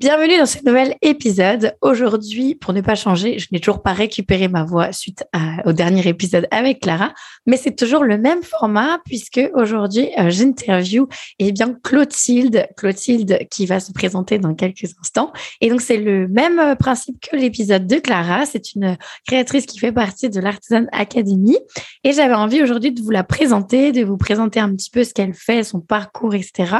[0.00, 1.76] Bienvenue dans ce nouvel épisode.
[1.82, 5.24] Aujourd'hui, pour ne pas changer, je n'ai toujours pas récupéré ma voix suite
[5.66, 7.12] au dernier épisode avec Clara,
[7.44, 11.06] mais c'est toujours le même format puisque aujourd'hui, euh, j'interview
[11.38, 15.34] eh bien Clotilde, Clotilde qui va se présenter dans quelques instants.
[15.60, 18.46] Et donc, c'est le même euh, principe que l'épisode de Clara.
[18.46, 18.96] C'est une
[19.26, 21.58] créatrice qui fait partie de l'Artisan Academy
[22.04, 25.12] et j'avais envie aujourd'hui de vous la présenter, de vous présenter un petit peu ce
[25.12, 26.76] qu'elle fait, son parcours, etc.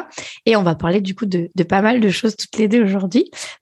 [0.47, 2.83] Et on va parler du coup de, de pas mal de choses toutes les deux
[2.83, 3.10] aujourd'hui.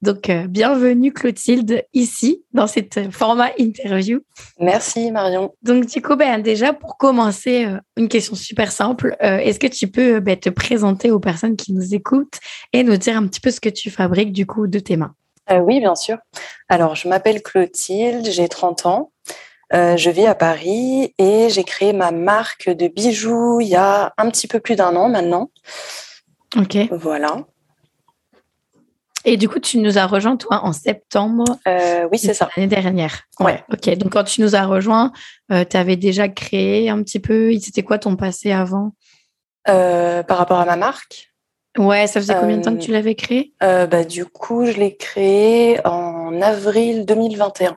[0.02, 4.20] Donc, euh, bienvenue Clotilde ici dans cette format interview.
[4.58, 5.54] Merci Marion.
[5.62, 9.16] Donc, du coup, ben, déjà pour commencer, euh, une question super simple.
[9.22, 12.38] Euh, est-ce que tu peux ben, te présenter aux personnes qui nous écoutent
[12.72, 15.14] et nous dire un petit peu ce que tu fabriques du coup de tes mains?
[15.50, 16.18] Oui, bien sûr.
[16.68, 19.12] Alors, je m'appelle Clotilde, j'ai 30 ans.
[19.72, 24.28] je vis à Paris et j'ai créé ma marque de bijoux il y a un
[24.30, 25.50] petit peu plus d'un an maintenant.
[26.54, 26.76] Ok.
[26.90, 27.46] Voilà.
[29.24, 31.44] Et du coup, tu nous as rejoint, toi, en septembre.
[31.66, 32.48] Euh, oui, c'est ça.
[32.56, 33.22] L'année dernière.
[33.40, 33.62] Ouais.
[33.72, 33.88] Ok.
[33.96, 35.12] Donc, quand tu nous as rejoint,
[35.52, 37.52] euh, tu avais déjà créé un petit peu.
[37.60, 38.92] C'était quoi ton passé avant?
[39.68, 41.32] Euh, Par rapport à ma marque?
[41.76, 43.52] Ouais, ça faisait combien de temps que tu l'avais créé?
[43.60, 47.76] bah, Du coup, je l'ai créé en avril 2021.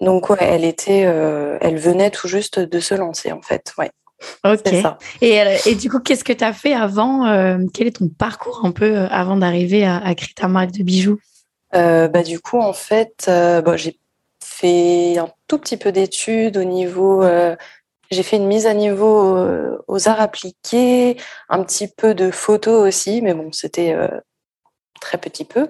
[0.00, 1.00] Donc, ouais, elle était,
[1.60, 3.72] elle venait tout juste de se lancer, en fait.
[3.78, 3.90] Ouais.
[4.44, 4.72] Ok.
[5.20, 8.08] Et, euh, et, du coup, qu'est-ce que tu as fait avant euh, Quel est ton
[8.08, 11.18] parcours un peu euh, avant d'arriver à, créer ta marque de bijoux?
[11.72, 13.30] Bah, Du coup, en fait,
[13.76, 13.98] j'ai
[14.42, 17.22] fait un tout petit peu d'études au niveau.
[18.10, 19.36] j'ai fait une mise à niveau
[19.86, 21.16] aux arts appliqués,
[21.48, 23.94] un petit peu de photos aussi, mais bon, c'était
[25.00, 25.68] très petit peu.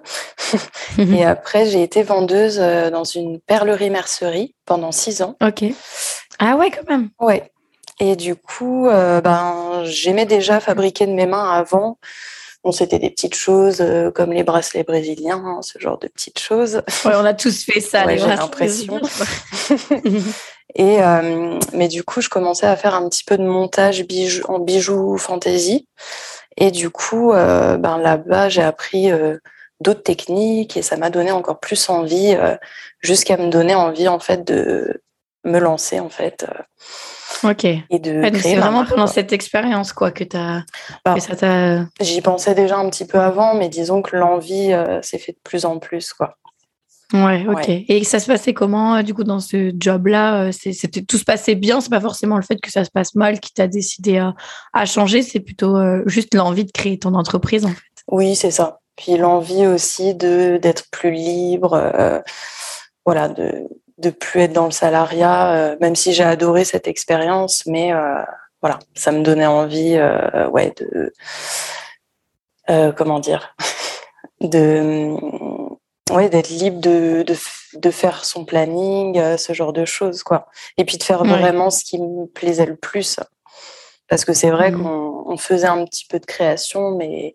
[0.99, 5.37] et après, j'ai été vendeuse dans une perlerie-mercerie pendant six ans.
[5.43, 5.65] Ok.
[6.39, 7.11] Ah ouais, quand même.
[7.19, 7.51] Ouais.
[8.01, 11.99] Et du coup, euh, ben, j'aimais déjà fabriquer de mes mains avant.
[12.65, 16.83] Bon, c'était des petites choses euh, comme les bracelets brésiliens, ce genre de petites choses.
[17.05, 19.01] Ouais, on a tous fait ça, j'ai l'impression.
[20.75, 24.45] Et euh, mais du coup, je commençais à faire un petit peu de montage bijoux,
[24.49, 25.89] en bijoux fantaisie.
[26.57, 29.11] Et du coup, ben là-bas, j'ai appris
[29.81, 32.37] d'autres techniques et ça m'a donné encore plus envie,
[33.01, 35.03] jusqu'à me donner envie en fait de
[35.45, 36.45] me lancer en fait.
[37.45, 37.65] Ok.
[37.65, 40.63] Et de c'est vraiment pendant cette expérience quoi que, as,
[41.05, 41.87] bah, ça t'a.
[42.01, 45.39] J'y pensais déjà un petit peu avant, mais disons que l'envie euh, s'est fait de
[45.43, 46.37] plus en plus quoi.
[47.15, 47.69] Ouais, ok.
[47.69, 51.25] Et ça se passait comment euh, du coup dans ce job-là euh, C'était tout se
[51.25, 51.81] passait bien.
[51.81, 54.35] C'est pas forcément le fait que ça se passe mal qui t'a décidé à,
[54.73, 55.23] à changer.
[55.23, 55.77] C'est plutôt
[56.07, 58.05] juste l'envie de créer ton entreprise en fait.
[58.09, 58.81] Oui, c'est ça.
[58.97, 62.23] Puis l'envie aussi de d'être plus libre.
[63.07, 63.69] voilà, de
[63.99, 68.23] de plus être dans le salariat, euh, même si j'ai adoré cette expérience, mais euh,
[68.63, 71.13] voilà, ça me donnait envie, euh, ouais, de
[72.97, 73.57] comment dire,
[74.41, 75.15] de
[76.13, 77.25] ouais, d'être libre de,
[77.75, 80.47] de, faire son planning, ce genre de choses, quoi.
[80.77, 83.21] Et puis de faire vraiment ce qui me plaisait le plus.
[84.09, 84.83] Parce que c'est vrai mmh.
[84.83, 87.35] qu'on faisait un petit peu de création, mais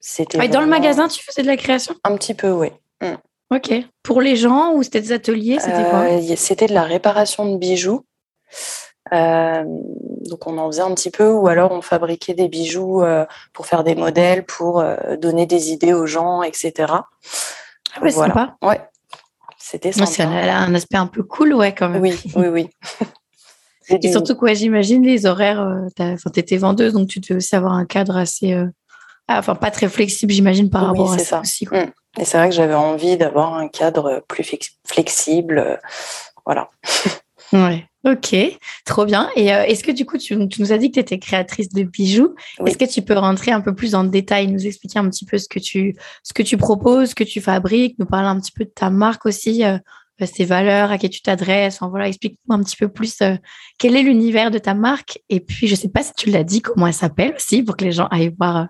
[0.00, 0.48] c'était.
[0.48, 1.94] dans le magasin, tu faisais de la création?
[2.04, 2.70] Un petit peu, oui.
[3.00, 3.14] Mmh.
[3.50, 3.72] Ok.
[4.02, 6.00] Pour les gens ou c'était des ateliers C'était quoi?
[6.10, 8.04] Euh, C'était de la réparation de bijoux.
[9.12, 13.26] Euh, donc on en faisait un petit peu, ou alors on fabriquait des bijoux euh,
[13.52, 14.82] pour faire des modèles, pour
[15.20, 16.72] donner des idées aux gens, etc.
[16.88, 17.04] Ah
[18.02, 18.34] ouais, voilà.
[18.34, 18.56] sympa.
[18.62, 18.80] Ouais,
[19.58, 20.06] c'était sympa.
[20.06, 22.00] C'est un, aspect un peu cool, ouais, quand même.
[22.00, 22.68] Oui, oui, oui.
[23.90, 25.82] Et surtout, quoi, j'imagine les horaires.
[25.94, 28.54] tu étais vendeuse, donc tu devais aussi avoir un cadre assez.
[29.28, 31.66] Ah, enfin, pas très flexible, j'imagine, par rapport à ça, aussi.
[31.66, 31.84] Quoi.
[31.84, 31.92] Mm.
[32.18, 34.46] Et c'est vrai que j'avais envie d'avoir un cadre plus
[34.86, 35.58] flexible.
[35.58, 35.76] Euh,
[36.44, 36.70] voilà.
[37.52, 38.34] Ouais, ok,
[38.84, 39.28] trop bien.
[39.36, 41.84] Et euh, est-ce que du coup, tu, nous as dit que tu étais créatrice de
[41.84, 42.34] bijoux.
[42.66, 45.38] Est-ce que tu peux rentrer un peu plus en détail, nous expliquer un petit peu
[45.38, 48.50] ce que tu, ce que tu proposes, ce que tu fabriques, nous parler un petit
[48.50, 49.78] peu de ta marque aussi, euh,
[50.24, 51.76] ses valeurs, à qui tu t'adresses.
[51.76, 53.22] Enfin, voilà, explique-moi un petit peu plus
[53.78, 55.20] quel est l'univers de ta marque.
[55.28, 57.76] Et puis, je ne sais pas si tu l'as dit, comment elle s'appelle aussi, pour
[57.76, 58.66] que les gens aillent voir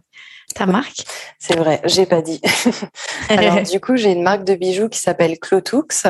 [0.55, 1.05] ta marque?
[1.39, 2.41] C'est vrai, j'ai pas dit.
[3.29, 6.07] Alors du coup, j'ai une marque de bijoux qui s'appelle Clotux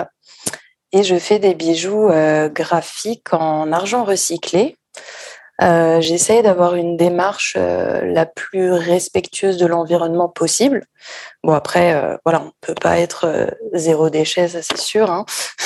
[0.92, 4.76] et je fais des bijoux euh, graphiques en argent recyclé.
[5.62, 10.86] Euh, J'essaie d'avoir une démarche euh, la plus respectueuse de l'environnement possible.
[11.44, 15.10] Bon après, euh, voilà, on peut pas être zéro déchet, ça c'est sûr.
[15.10, 15.24] Hein.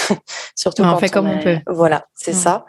[0.54, 1.58] Surtout quand on fait comme on peut.
[1.66, 2.66] Voilà, c'est ça.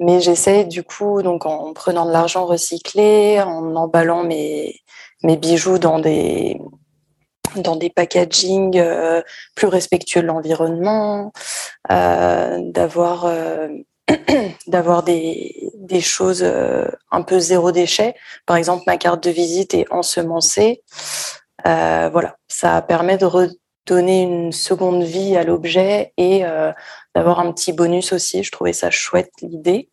[0.00, 4.80] Mais j'essaie du coup, donc en prenant de l'argent recyclé, en emballant mes
[5.24, 6.58] mes bijoux dans des
[7.56, 9.22] dans des packaging euh,
[9.54, 11.32] plus respectueux de l'environnement,
[11.90, 13.68] euh, d'avoir euh,
[14.66, 16.44] d'avoir des, des choses
[17.10, 18.14] un peu zéro déchet.
[18.46, 20.82] Par exemple, ma carte de visite est ensemencée.
[21.64, 26.44] voilà, ça permet de redonner une seconde vie à l'objet et
[27.14, 28.42] d'avoir un petit bonus aussi.
[28.42, 29.90] Je trouvais ça chouette l'idée.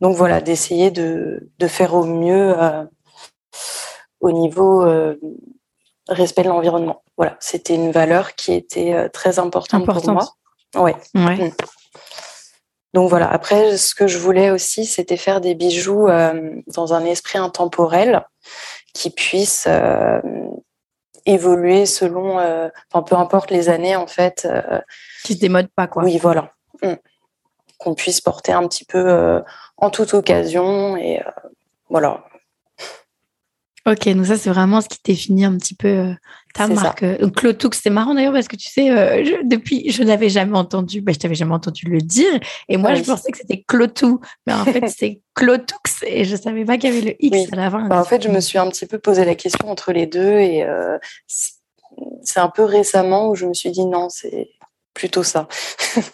[0.00, 2.54] Donc voilà, d'essayer de, de, faire au mieux
[4.20, 4.86] au niveau
[6.08, 7.02] respect de l'environnement.
[7.16, 10.28] Voilà, c'était une valeur qui était très importante, pour moi.
[10.74, 10.96] Ouais.
[11.14, 11.48] ouais.
[11.48, 11.50] Mm.
[12.92, 17.04] Donc voilà, après, ce que je voulais aussi, c'était faire des bijoux euh, dans un
[17.04, 18.26] esprit intemporel
[18.94, 20.20] qui puisse euh,
[21.24, 24.48] évoluer selon, euh, enfin, peu importe les années en fait.
[25.22, 26.02] qui se démode pas, quoi.
[26.02, 26.52] Oui, voilà.
[26.82, 26.94] Mm.
[27.78, 29.40] Qu'on puisse porter un petit peu
[29.76, 31.22] en toute occasion et
[31.88, 32.24] voilà.
[33.86, 36.14] Ok, donc ça, c'est vraiment ce qui définit un petit peu
[36.54, 37.02] ta marque.
[37.02, 41.00] Euh, Claude c'est marrant d'ailleurs parce que tu sais, euh, depuis, je n'avais jamais entendu,
[41.00, 42.38] bah, je t'avais jamais entendu le dire.
[42.68, 45.76] Et moi, je pensais que c'était Clotou, mais en fait, c'est Clotoux
[46.06, 47.88] et je savais pas qu'il y avait le X à la fin.
[47.88, 50.38] Bah, en fait, je me suis un petit peu posé la question entre les deux
[50.38, 50.66] et
[52.22, 54.50] c'est un peu récemment où je me suis dit non, c'est
[54.94, 55.48] plutôt ça.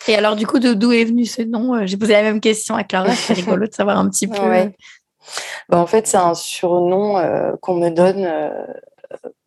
[0.09, 1.87] et alors, du coup, d'où est venu ce nom?
[1.87, 4.39] J'ai posé la même question à Clara, c'est rigolo de savoir un petit peu.
[5.69, 8.51] Bah, en fait, c'est un surnom euh, qu'on me donne, euh,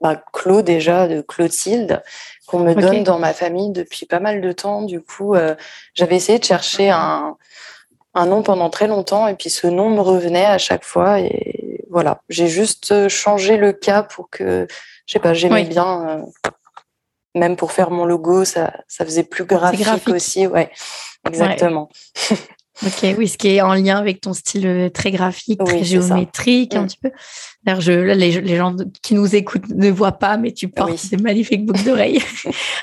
[0.02, 2.02] bah, Claude déjà, de Clotilde,
[2.48, 4.82] qu'on me donne dans ma famille depuis pas mal de temps.
[4.82, 5.56] Du coup, euh,
[5.94, 7.38] j'avais essayé de chercher un,
[8.14, 11.20] un, nom pendant très longtemps et puis ce nom me revenait à chaque fois.
[11.20, 14.68] Et voilà, j'ai juste changé le cas pour que,
[15.06, 16.24] je sais pas, j'aimais bien.
[17.36, 20.48] même pour faire mon logo, ça, ça faisait plus graphique, aussi.
[20.48, 20.72] Ouais,
[21.28, 21.90] exactement.
[22.86, 26.76] Ok, oui, ce qui est en lien avec ton style euh, très graphique, très géométrique,
[26.76, 26.88] un mm.
[26.88, 27.12] petit peu.
[27.64, 31.66] D'ailleurs, je, les, gens qui nous écoutent ne voient pas, mais tu portes ces magnifiques
[31.66, 32.22] boucles d'oreilles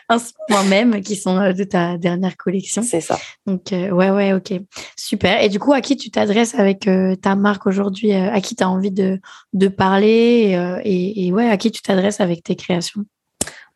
[0.08, 2.82] en ce moment même, qui sont euh, de ta dernière collection.
[2.82, 3.18] C'est ça.
[3.46, 4.52] Donc, euh, ouais, ouais, ok.
[4.96, 5.42] Super.
[5.42, 6.88] Et du coup, à qui tu t'adresses avec
[7.22, 9.18] ta marque aujourd'hui À qui tu as envie de,
[9.52, 13.04] de parler et, et, ouais, à qui tu t'adresses avec tes créations?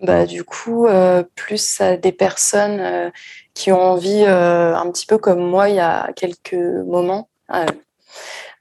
[0.03, 0.87] Bah, du coup,
[1.35, 3.11] plus à des personnes
[3.61, 7.29] qui ont envie, euh, un petit peu comme moi il y a quelques moments.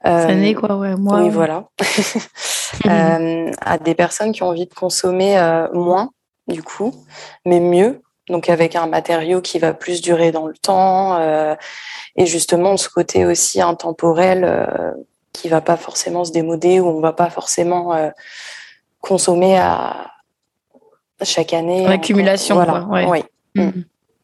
[0.06, 1.20] Euh, n'est quoi, ouais, moi.
[1.20, 1.68] Oui, voilà.
[2.86, 6.10] euh, à des personnes qui ont envie de consommer euh, moins,
[6.48, 6.94] du coup,
[7.44, 8.00] mais mieux.
[8.28, 11.56] Donc avec un matériau qui va plus durer dans le temps euh,
[12.14, 14.92] et justement ce côté aussi intemporel euh,
[15.32, 17.92] qui va pas forcément se démoder ou on va pas forcément
[19.00, 20.12] consommer à
[21.24, 21.88] chaque année.
[21.88, 22.86] L'accumulation, voilà.
[22.88, 23.24] Oui.
[23.54, 23.82] Mm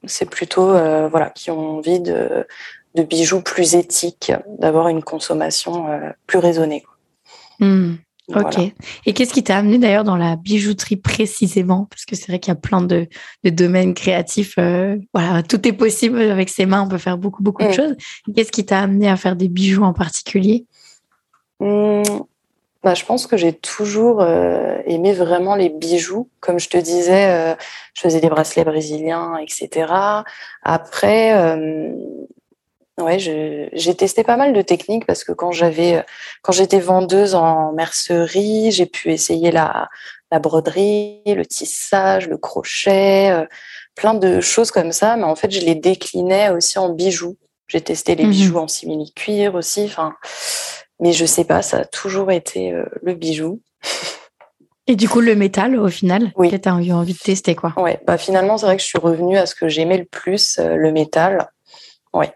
[0.09, 2.47] c'est plutôt voilà qui ont envie de,
[3.03, 6.85] bijoux plus éthiques, d'avoir une consommation euh, plus raisonnée.
[7.61, 7.95] Hmm.
[8.35, 8.59] Ok.
[9.07, 11.87] Et qu'est-ce qui t'a amené d'ailleurs dans la bijouterie précisément?
[11.89, 13.07] Parce que c'est vrai qu'il y a plein de,
[13.45, 14.55] domaines créatifs.
[14.59, 16.83] Euh, voilà, tout est possible avec ses mains.
[16.83, 17.73] On peut faire beaucoup beaucoup de hmm.
[17.73, 17.97] choses.
[18.35, 20.67] Qu'est-ce qui t'a amené à faire des bijoux en particulier?
[21.61, 22.03] Hmm.
[22.83, 26.29] Bah, je pense que j'ai toujours euh, aimé vraiment les bijoux.
[26.41, 27.57] Comme je te disais,
[27.95, 29.93] je faisais des bracelets brésiliens, etc.
[30.63, 31.57] Après,
[32.99, 36.05] ouais, j'ai testé pas mal de techniques parce que quand j'avais,
[36.43, 39.89] quand j'étais vendeuse en mercerie, j'ai pu essayer la,
[40.31, 43.47] la broderie, le tissage, le crochet,
[43.95, 45.17] plein de choses comme ça.
[45.17, 47.37] Mais en fait, je les déclinais aussi en bijoux.
[47.69, 49.85] J'ai testé les mmh bijoux en simili-cuir aussi.
[49.85, 50.15] Enfin,
[51.01, 53.61] mais je sais pas, ça a toujours été euh, le bijou.
[54.87, 56.49] Et du coup, le métal, au final, oui.
[56.49, 58.99] tu as eu envie de tester quoi Ouais, bah finalement, c'est vrai que je suis
[58.99, 61.51] revenue à ce que j'aimais le plus, euh, le métal.
[62.15, 62.33] Ouais,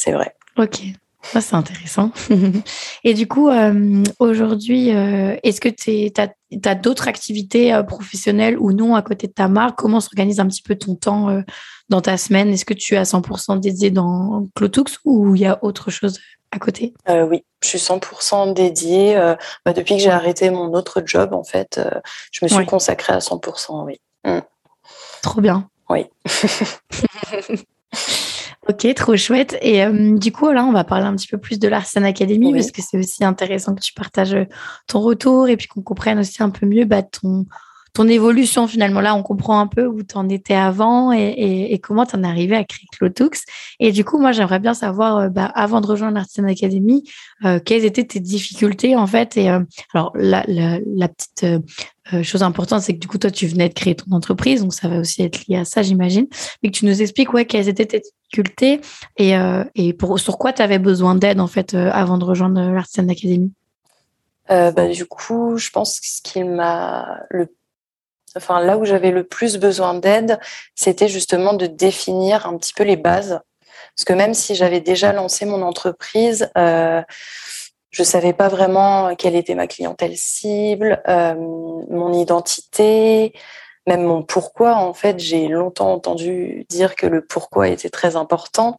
[0.00, 0.34] c'est vrai.
[0.56, 0.80] Ok,
[1.22, 2.10] ça c'est intéressant.
[3.04, 9.02] Et du coup, euh, aujourd'hui, est-ce que tu as, d'autres activités professionnelles ou non à
[9.02, 9.78] côté de ta marque?
[9.78, 11.42] Comment s'organise un petit peu ton temps
[11.88, 12.48] dans ta semaine?
[12.48, 16.18] Est-ce que tu es à 100% dédié dans Clotux ou il y a autre chose
[16.52, 16.94] à côté?
[17.08, 19.16] Euh, Oui, je suis 100% dédiée.
[19.16, 22.00] Euh, bah, depuis que j'ai arrêté mon autre job, en fait, euh,
[22.32, 24.00] je me suis consacrée à 100%, oui.
[24.24, 24.40] Mm.
[25.22, 25.68] Trop bien.
[25.88, 26.06] Oui.
[28.68, 29.58] ok, trop chouette.
[29.62, 32.70] Et du coup, là, on va parler un petit peu plus de l'Arsène Academy, parce
[32.70, 34.36] que c'est aussi intéressant que tu partages
[34.86, 37.46] ton retour et puis qu'on comprenne aussi un peu mieux bah, ton,
[37.92, 39.00] ton évolution finalement.
[39.00, 42.26] Là, on comprend un peu où tu en étais avant et, comment tu en es
[42.26, 43.30] arrivé à créer Clotux.
[43.78, 47.04] Et du coup, moi, j'aimerais bien savoir, euh, bah, avant de rejoindre l'Artisan Academy,
[47.44, 49.36] euh, quelles étaient tes difficultés en fait.
[49.36, 49.60] Et euh,
[49.94, 50.42] alors, la,
[51.08, 51.46] petite
[52.22, 54.88] chose importante, c'est que du coup, toi, tu venais de créer ton entreprise, donc ça
[54.88, 56.26] va aussi être lié à ça, j'imagine.
[56.62, 58.80] Mais que tu nous expliques, ouais, quelles étaient tes difficultés
[59.16, 59.34] et,
[59.74, 63.52] et pour, sur quoi tu avais besoin d'aide en fait avant de rejoindre l'Artisan Academy?
[64.48, 67.46] bah, du coup, je pense que ce qui m'a le
[68.36, 70.38] enfin là où j'avais le plus besoin d'aide,
[70.74, 73.40] c'était justement de définir un petit peu les bases.
[73.96, 77.02] Parce que même si j'avais déjà lancé mon entreprise, euh,
[77.90, 83.32] je savais pas vraiment quelle était ma clientèle cible, euh, mon identité,
[83.86, 84.76] même mon pourquoi.
[84.76, 88.78] En fait, j'ai longtemps entendu dire que le pourquoi était très important,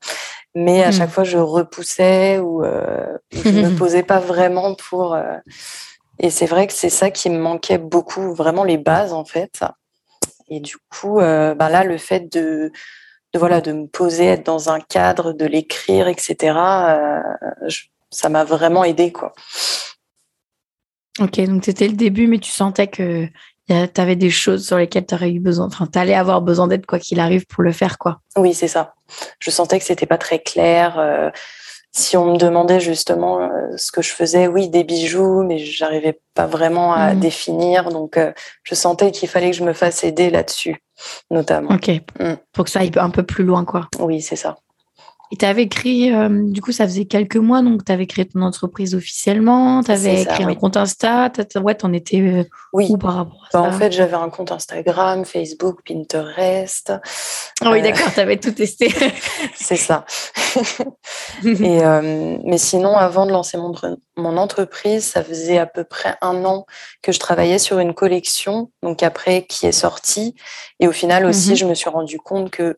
[0.55, 0.93] mais à hmm.
[0.93, 5.17] chaque fois je repoussais ou euh, je ne me posais pas vraiment pour.
[6.21, 9.25] Euh, et c'est vrai que c'est ça qui me manquait beaucoup, vraiment les bases en
[9.25, 9.63] fait.
[10.49, 12.71] Et du coup, euh, ben là, le fait de,
[13.33, 16.35] de voilà de me poser, être dans un cadre, de l'écrire, etc.
[17.67, 19.33] Je, ça m'a vraiment aidé quoi.
[21.19, 23.27] Ok, donc c'était le début, mais tu sentais que
[23.67, 26.67] tu avais des choses sur lesquelles tu aurais eu besoin, enfin, tu allais avoir besoin
[26.67, 28.21] d'aide quoi qu'il arrive pour le faire, quoi.
[28.35, 28.95] Oui, c'est ça.
[29.39, 30.97] Je sentais que c'était pas très clair.
[30.99, 31.29] Euh,
[31.91, 36.19] si on me demandait justement euh, ce que je faisais, oui, des bijoux, mais j'arrivais
[36.33, 37.19] pas vraiment à mmh.
[37.19, 37.89] définir.
[37.89, 38.31] Donc, euh,
[38.63, 40.81] je sentais qu'il fallait que je me fasse aider là-dessus,
[41.29, 41.71] notamment.
[41.71, 41.89] Ok.
[42.19, 42.33] Mmh.
[42.53, 43.89] Pour que ça aille un peu plus loin, quoi.
[43.99, 44.57] Oui, c'est ça.
[45.31, 48.25] Et tu avais créé, euh, du coup, ça faisait quelques mois, donc tu avais créé
[48.25, 51.31] ton entreprise officiellement, tu avais créé un compte Insta,
[51.63, 52.87] ouais, t'en étais euh, oui.
[52.89, 56.91] où par rapport à bah, ça En fait, j'avais un compte Instagram, Facebook, Pinterest.
[57.61, 58.93] Ah oui, euh, d'accord, tu avais tout testé.
[59.55, 60.05] c'est ça.
[61.45, 61.81] Et,
[62.43, 63.71] mais sinon, avant de lancer mon,
[64.17, 66.65] mon entreprise, ça faisait à peu près un an
[67.01, 70.35] que je travaillais sur une collection, donc après qui est sortie.
[70.81, 71.55] Et au final aussi, mhm.
[71.55, 72.77] je me suis rendu compte que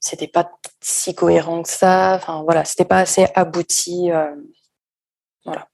[0.00, 2.14] c'était pas si cohérent que ça.
[2.16, 4.10] Enfin voilà, c'était pas assez abouti.
[4.10, 4.34] Euh,
[5.44, 5.68] voilà.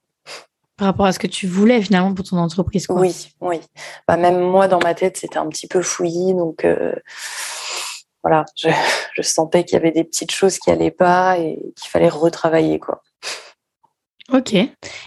[0.77, 2.85] Par rapport à ce que tu voulais finalement pour ton entreprise.
[2.85, 2.97] Quoi.
[2.97, 3.61] Oui, oui.
[4.07, 6.93] Bah, même moi dans ma tête, c'était un petit peu fouillis, donc euh,
[8.21, 8.69] voilà, je,
[9.15, 12.79] je sentais qu'il y avait des petites choses qui allaient pas et qu'il fallait retravailler
[12.79, 13.01] quoi.
[14.31, 14.55] Ok.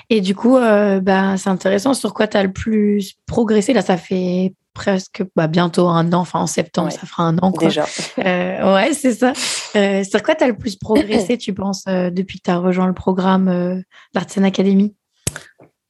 [0.08, 1.92] Et du coup, euh, bah, c'est intéressant.
[1.92, 3.74] Sur quoi tu as le plus progressé?
[3.74, 7.52] Là, ça fait presque bah, bientôt un an, enfin en septembre, ça fera un an.
[7.52, 7.68] Quoi.
[7.68, 7.84] Déjà.
[8.18, 9.34] Euh, ouais, c'est ça.
[9.76, 12.58] Euh, sur quoi tu as le plus progressé, tu penses, euh, depuis que tu as
[12.58, 13.80] rejoint le programme euh,
[14.14, 14.94] d'Artisan Academy?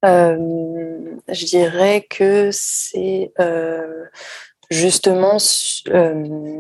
[0.03, 3.33] Je dirais que c'est
[4.71, 5.39] justement.
[5.39, 6.51] je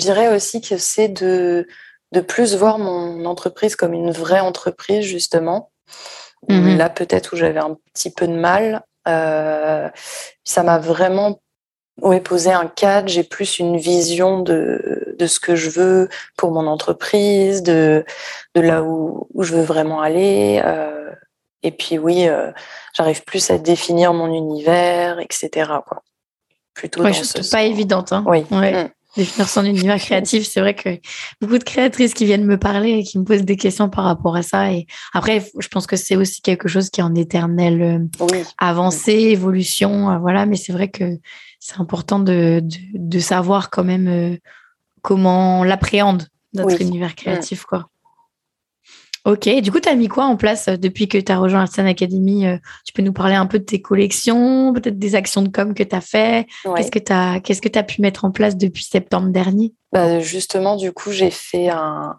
[0.00, 1.66] dirais aussi que c'est de,
[2.12, 5.70] de plus voir mon entreprise comme une vraie entreprise, justement.
[6.48, 6.78] Mhm.
[6.78, 11.40] Là, peut-être où j'avais un petit peu de mal, ça m'a vraiment
[12.02, 13.08] ouais, posé un cadre.
[13.08, 18.04] J'ai plus une vision de, de ce que je veux pour mon entreprise, de,
[18.54, 20.60] de là où, où je veux vraiment aller.
[20.64, 21.10] Euh,
[21.62, 22.50] et puis oui, euh,
[22.94, 25.70] j'arrive plus à définir mon univers, etc.
[25.86, 26.02] Quoi.
[26.74, 28.12] Plutôt ouais, chose pas évidente.
[28.12, 28.24] Hein.
[28.26, 28.46] Oui.
[28.50, 28.84] Ouais.
[28.84, 30.46] Mm définir son univers créatif.
[30.46, 31.00] C'est vrai que
[31.40, 34.36] beaucoup de créatrices qui viennent me parler et qui me posent des questions par rapport
[34.36, 34.72] à ça.
[34.72, 39.12] Et après, je pense que c'est aussi quelque chose qui est en éternelle euh, avancée,
[39.12, 40.10] évolution.
[40.10, 41.18] Euh, voilà, mais c'est vrai que
[41.58, 42.62] c'est important de,
[42.94, 44.36] de, savoir quand même euh,
[45.02, 47.64] comment on l'appréhende, notre univers créatif.
[47.64, 47.88] quoi.
[49.26, 51.60] Ok, du coup, tu as mis quoi en place euh, depuis que tu as rejoint
[51.60, 55.42] Artisan Academy euh, Tu peux nous parler un peu de tes collections, peut-être des actions
[55.42, 56.46] de com que tu as fait
[56.76, 59.74] Qu'est-ce que tu as, que as pu mettre en place depuis septembre dernier?
[59.92, 62.16] Bah Justement, du coup, j'ai fait un,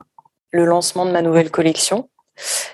[0.51, 2.07] le lancement de ma nouvelle collection.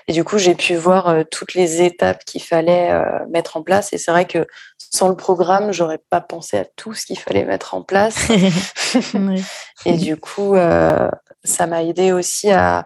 [0.08, 2.92] Et du coup, j'ai pu voir euh, toutes les étapes qu'il fallait
[3.30, 3.94] mettre en place.
[3.94, 4.46] Et c'est vrai que
[4.78, 8.28] sans le programme, j'aurais pas pensé à tout ce qu'il fallait mettre en place.
[9.86, 10.54] Et du coup,
[11.44, 12.84] ça m'a aidé aussi à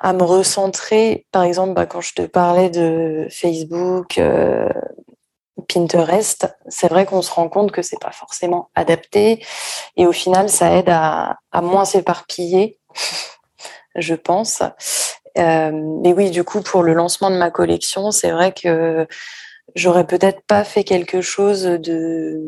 [0.00, 1.26] à me recentrer.
[1.30, 4.68] Par exemple, bah, quand je te parlais de Facebook, euh,
[5.68, 9.44] Pinterest, c'est vrai qu'on se rend compte que c'est pas forcément adapté
[9.96, 12.78] et au final, ça aide à, à moins s'éparpiller,
[13.94, 14.62] je pense.
[15.38, 15.70] Euh,
[16.02, 19.06] mais oui, du coup, pour le lancement de ma collection, c'est vrai que
[19.74, 22.40] j'aurais peut-être pas fait quelque chose de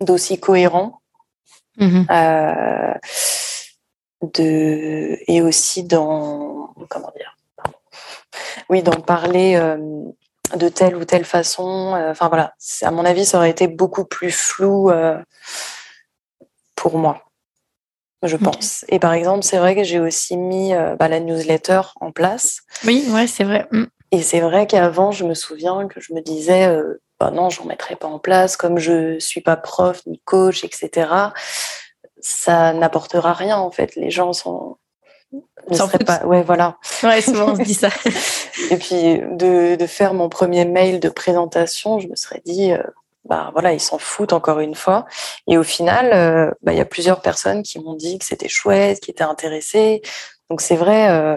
[0.00, 0.98] d'aussi cohérent.
[1.76, 2.94] Mmh euh,
[4.22, 7.36] de et aussi dans comment dire
[8.68, 9.76] oui d'en parler euh,
[10.56, 12.54] de telle ou telle façon euh, enfin voilà.
[12.82, 15.18] À mon avis ça aurait été beaucoup plus flou euh,
[16.76, 17.24] pour moi
[18.24, 18.84] je pense.
[18.88, 22.60] Et par exemple c'est vrai que j'ai aussi mis bah, la newsletter en place.
[22.84, 23.66] Oui ouais c'est vrai.
[23.72, 23.84] Mm.
[24.12, 26.72] et c'est vrai qu'avant je me souviens que je me disais
[27.18, 31.08] bah non j'en mettrai pas en place comme je suis pas prof ni coach etc
[32.22, 33.94] ça n'apportera rien en fait.
[33.96, 34.78] Les gens sont
[35.70, 36.24] ne seraient pas.
[36.24, 36.76] Ouais, voilà.
[37.02, 37.88] Ouais, souvent on se dit ça.
[38.70, 42.82] et puis de, de, faire mon premier mail de présentation, je me serais dit, euh,
[43.24, 45.06] bah voilà, ils s'en foutent encore une fois.
[45.46, 48.48] Et au final, euh, bah, il y a plusieurs personnes qui m'ont dit que c'était
[48.48, 50.02] chouette, qui étaient intéressées.
[50.50, 51.34] Donc c'est vrai, euh,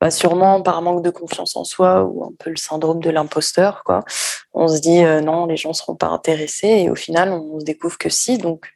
[0.00, 3.82] bah, sûrement par manque de confiance en soi ou un peu le syndrome de l'imposteur,
[3.84, 4.04] quoi.
[4.52, 7.98] On se dit non, les gens seront pas intéressés et au final on se découvre
[7.98, 8.38] que si.
[8.38, 8.66] Donc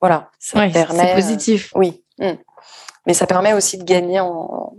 [0.00, 1.08] voilà, ça permet.
[1.08, 1.72] C'est positif.
[1.74, 2.02] oui.
[2.18, 2.36] Hmm.
[3.06, 4.74] Mais ça permet aussi de gagner en,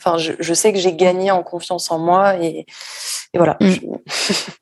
[0.00, 2.66] enfin, je, sais que j'ai gagné en confiance en moi et,
[3.34, 3.56] voilà.
[3.60, 3.96] Mm.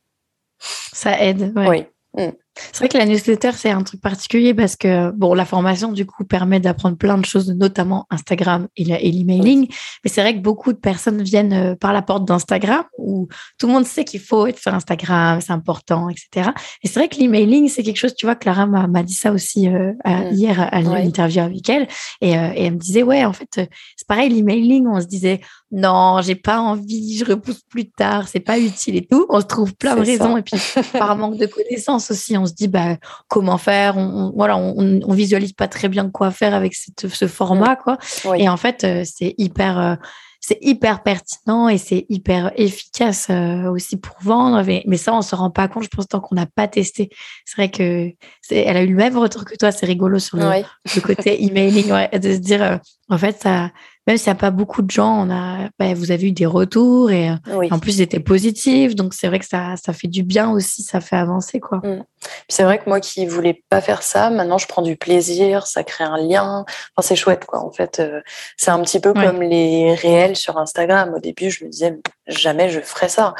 [0.58, 1.52] Ça aide.
[1.54, 1.86] Oui.
[2.14, 2.30] Mm.
[2.56, 6.06] C'est vrai que la newsletter, c'est un truc particulier parce que, bon, la formation, du
[6.06, 9.66] coup, permet d'apprendre plein de choses, notamment Instagram et l'emailing.
[10.04, 13.66] Mais c'est vrai que beaucoup de personnes viennent euh, par la porte d'Instagram où tout
[13.66, 16.50] le monde sait qu'il faut être sur Instagram, c'est important, etc.
[16.82, 19.68] Et c'est vrai que l'emailing, c'est quelque chose, tu vois, Clara m'a dit ça aussi
[19.68, 20.32] euh, mm.
[20.32, 21.88] hier à l'interview avec elle.
[22.20, 23.48] Et, euh, et, elle me disait, ouais, en fait,
[23.96, 25.40] c'est pareil, l'emailing, on se disait,
[25.76, 29.26] non, j'ai pas envie, je repousse plus tard, c'est pas utile et tout.
[29.28, 30.36] On se trouve plein de raisons.
[30.36, 30.56] Et puis,
[30.92, 33.96] par manque de connaissances aussi, on se dit bah, comment faire?
[33.96, 37.74] On, voilà, on, visualise pas très bien quoi faire avec ce format.
[37.74, 37.98] Quoi.
[38.36, 39.94] Et en fait, euh, c'est hyper euh,
[40.38, 44.62] c'est hyper pertinent et c'est hyper efficace euh, aussi pour vendre.
[44.86, 47.08] Mais, ça, on se rend pas compte, je pense, tant qu'on n'a pas testé.
[47.46, 48.10] C'est vrai que
[48.50, 49.72] elle a eu le même retour que toi.
[49.72, 52.78] C'est rigolo sur le, côté emailing, de se dire,
[53.08, 53.70] en fait, ça,
[54.06, 56.44] même s'il n'y a pas beaucoup de gens, on a, bah, vous avez eu des
[56.44, 57.30] retours et
[57.70, 58.94] en plus, c'était positif.
[58.94, 61.58] Donc, c'est vrai que ça, ça fait du bien aussi, ça fait avancer.
[61.58, 61.78] quoi.
[61.78, 62.04] Mmh.
[62.48, 65.84] C'est vrai que moi qui voulais pas faire ça, maintenant, je prends du plaisir, ça
[65.84, 66.66] crée un lien.
[66.94, 67.60] Enfin, c'est chouette, quoi.
[67.60, 68.20] En fait, euh,
[68.58, 71.14] c'est un petit peu comme les réels sur Instagram.
[71.14, 73.34] Au début, je me disais, jamais je ferais ça.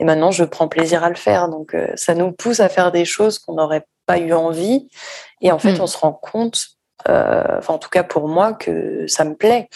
[0.00, 1.48] Et maintenant, je prends plaisir à le faire.
[1.48, 4.88] Donc, euh, ça nous pousse à faire des choses qu'on n'aurait pas eu envie.
[5.40, 5.82] Et en fait, mmh.
[5.82, 9.68] on se rend compte euh, enfin en tout cas pour moi, que ça me plaît,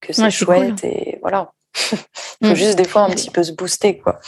[0.00, 1.52] que c'est chouette et voilà.
[2.40, 2.56] Il faut mm.
[2.56, 4.18] juste des fois un petit peu se booster, quoi.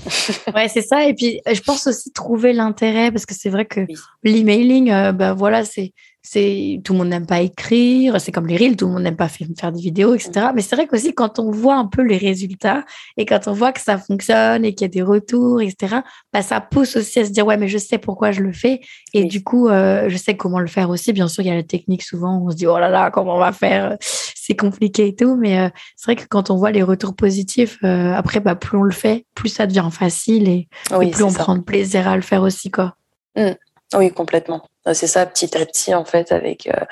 [0.54, 1.04] ouais, c'est ça.
[1.04, 3.80] Et puis, je pense aussi trouver l'intérêt parce que c'est vrai que
[4.22, 8.56] l'emailing, euh, ben voilà, c'est c'est tout le monde n'aime pas écrire, c'est comme les
[8.56, 10.48] reels, tout le monde n'aime pas faire des vidéos, etc.
[10.54, 12.84] Mais c'est vrai qu'aussi quand on voit un peu les résultats
[13.16, 16.00] et quand on voit que ça fonctionne et qu'il y a des retours, etc.
[16.32, 18.80] Bah, ça pousse aussi à se dire ouais mais je sais pourquoi je le fais
[19.14, 21.12] et du coup euh, je sais comment le faire aussi.
[21.12, 23.36] Bien sûr il y a la technique souvent on se dit oh là là comment
[23.36, 25.36] on va faire, c'est compliqué et tout.
[25.36, 28.76] Mais euh, c'est vrai que quand on voit les retours positifs, euh, après bah plus
[28.76, 32.22] on le fait, plus ça devient facile et, plus on prend de plaisir à le
[32.22, 32.94] faire aussi quoi.
[33.36, 33.52] Mmh.
[33.96, 34.69] Oui complètement.
[34.86, 36.84] Euh, c'est ça, petit à petit, en fait, avec euh,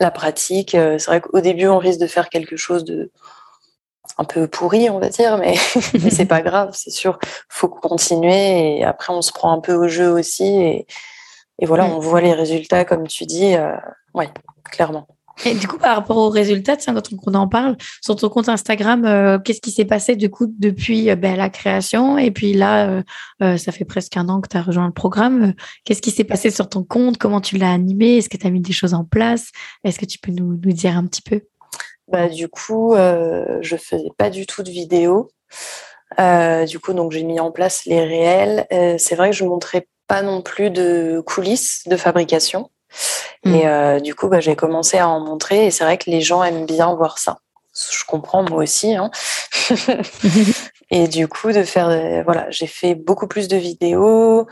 [0.00, 0.74] la pratique.
[0.74, 3.10] Euh, c'est vrai qu'au début, on risque de faire quelque chose de
[4.18, 5.54] un peu pourri, on va dire, mais,
[6.02, 7.18] mais c'est pas grave, c'est sûr.
[7.48, 10.86] Faut continuer et après, on se prend un peu au jeu aussi et,
[11.58, 11.92] et voilà, mm.
[11.92, 13.56] on voit les résultats, comme tu dis.
[14.14, 14.26] oui,
[14.70, 15.08] clairement.
[15.44, 18.48] Et du coup, par rapport aux résultats, tiens, quand on en parle, sur ton compte
[18.48, 22.18] Instagram, euh, qu'est-ce qui s'est passé du coup depuis euh, ben, la création?
[22.18, 23.02] Et puis là,
[23.42, 25.54] euh, ça fait presque un an que tu as rejoint le programme.
[25.84, 27.18] Qu'est-ce qui s'est passé sur ton compte?
[27.18, 28.18] Comment tu l'as animé?
[28.18, 29.50] Est-ce que tu as mis des choses en place?
[29.82, 31.40] Est-ce que tu peux nous, nous, dire un petit peu?
[32.08, 35.30] Bah, Du coup, je faisais pas du tout de vidéos.
[36.18, 38.66] du coup, donc j'ai mis en place les réels.
[38.98, 42.70] C'est vrai que je montrais pas non plus de coulisses de fabrication.
[43.44, 43.54] Mm.
[43.54, 46.20] Et euh, du coup, bah, j'ai commencé à en montrer et c'est vrai que les
[46.20, 47.38] gens aiment bien voir ça.
[47.74, 48.94] Je comprends moi aussi.
[48.94, 49.10] Hein.
[50.90, 54.46] et du coup, de faire, euh, voilà, j'ai fait beaucoup plus de vidéos.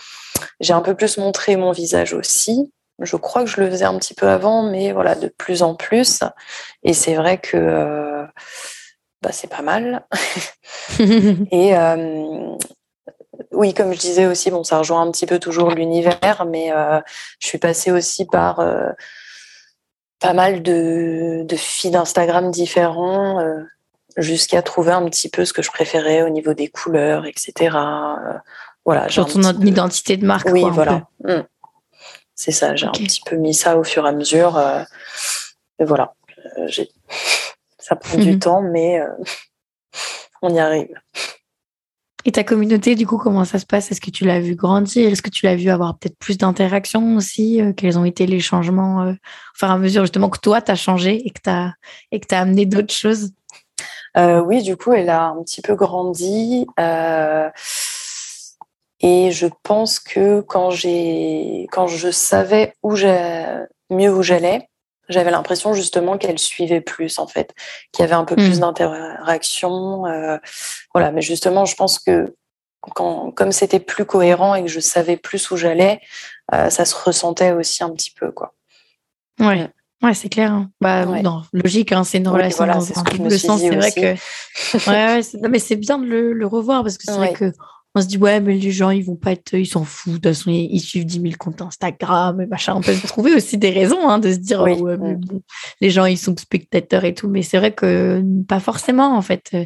[0.60, 2.72] J'ai un peu plus montré mon visage aussi.
[3.00, 5.74] Je crois que je le faisais un petit peu avant, mais voilà, de plus en
[5.74, 6.20] plus.
[6.82, 8.24] Et c'est vrai que euh,
[9.22, 10.04] bah, c'est pas mal.
[11.50, 11.74] et,
[13.50, 17.00] oui, comme je disais aussi, bon, ça rejoint un petit peu toujours l'univers, mais euh,
[17.38, 18.90] je suis passée aussi par euh,
[20.20, 23.62] pas mal de, de feeds Instagram différents euh,
[24.16, 27.76] jusqu'à trouver un petit peu ce que je préférais au niveau des couleurs, etc.
[28.84, 29.08] voilà.
[29.08, 30.48] Genre ton identité de marque.
[30.50, 31.08] Oui, voilà.
[31.24, 31.42] Mm.
[32.34, 34.60] C'est ça, j'ai un petit peu mis ça au fur et à mesure.
[35.78, 36.14] et voilà.
[37.78, 39.00] ça prend du temps, mais
[40.42, 40.94] on y arrive.
[42.24, 43.90] Et ta communauté, du coup, comment ça se passe?
[43.90, 45.10] Est-ce que tu l'as vu grandir?
[45.10, 48.38] Est-ce que tu l'as vu avoir peut-être plus d'interactions aussi euh, Quels ont été les
[48.40, 51.40] changements euh, au fur et à mesure, justement, que toi, tu as changé et que
[51.42, 51.74] tu as,
[52.30, 53.32] as amené d'autres choses?
[54.16, 56.66] Euh, Oui, du coup, elle a un petit peu grandi.
[59.00, 60.70] et je pense que quand,
[61.72, 62.94] quand je savais où
[63.90, 64.68] mieux où j'allais,
[65.08, 67.54] j'avais l'impression justement qu'elle suivait plus en fait,
[67.92, 68.60] qu'il y avait un peu plus hmm.
[68.60, 70.06] d'interaction.
[70.06, 70.38] Euh,
[70.94, 72.34] voilà, mais justement, je pense que
[72.94, 76.00] quand, comme c'était plus cohérent et que je savais plus où j'allais,
[76.54, 78.54] euh, ça se ressentait aussi un petit peu quoi.
[79.40, 79.68] Ouais.
[80.02, 80.52] Ouais, c'est clair.
[80.52, 80.68] Hein.
[80.80, 82.80] Bah, non, logique, hein, c'est une relation dans le
[83.38, 83.60] sens.
[83.60, 84.90] C'est vrai que.
[84.90, 87.52] ouais, mais c'est bien de le, le, revoir parce que c'est vrai que
[87.94, 90.14] on se dit ouais mais les gens ils vont pas être ils s'en foutent.
[90.14, 92.74] De toute façon ils, suivent 10 000 comptes Instagram et machin.
[92.74, 95.42] On peut trouver aussi des raisons hein, de se dire ouais, mais bon,
[95.80, 97.28] les gens ils sont spectateurs et tout.
[97.28, 99.56] Mais c'est vrai que pas forcément en fait.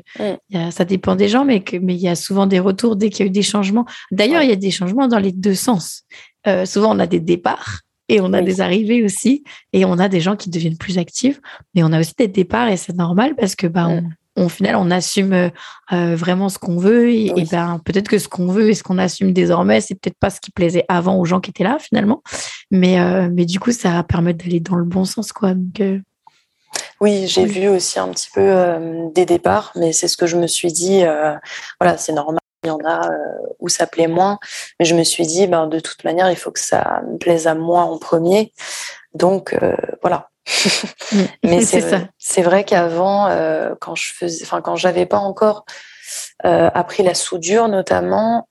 [0.70, 3.22] Ça dépend des gens mais mais il y a souvent des retours dès qu'il y
[3.24, 3.86] a eu des changements.
[4.10, 6.02] D'ailleurs il y a des changements dans les deux sens.
[6.46, 9.44] Euh, souvent on a des départs et on a des arrivées aussi.
[9.72, 11.40] Et on a des gens qui deviennent plus actifs.
[11.74, 14.02] Mais on a aussi des départs et c'est normal parce que bah on
[14.36, 15.50] au final, on assume
[15.90, 17.10] vraiment ce qu'on veut.
[17.10, 20.30] Et, ben, peut-être que ce qu'on veut et ce qu'on assume désormais, c'est peut-être pas
[20.30, 22.22] ce qui plaisait avant aux gens qui étaient là, finalement.
[22.70, 22.98] Mais,
[23.30, 25.54] mais du coup, ça permet d'aller dans le bon sens, quoi.
[25.54, 25.82] Donc,
[27.00, 30.46] oui, j'ai vu aussi un petit peu des départs, mais c'est ce que je me
[30.46, 31.02] suis dit.
[31.80, 34.38] voilà, c'est normal il y en a euh, où ça plaît moins.
[34.78, 37.46] Mais je me suis dit, ben, de toute manière, il faut que ça me plaise
[37.46, 38.52] à moi en premier.
[39.14, 40.28] Donc, euh, voilà.
[41.12, 41.22] Mm.
[41.44, 45.64] mais c'est c'est vrai qu'avant, euh, quand je faisais, enfin, quand j'avais pas encore
[46.44, 48.46] appris la soudure, notamment,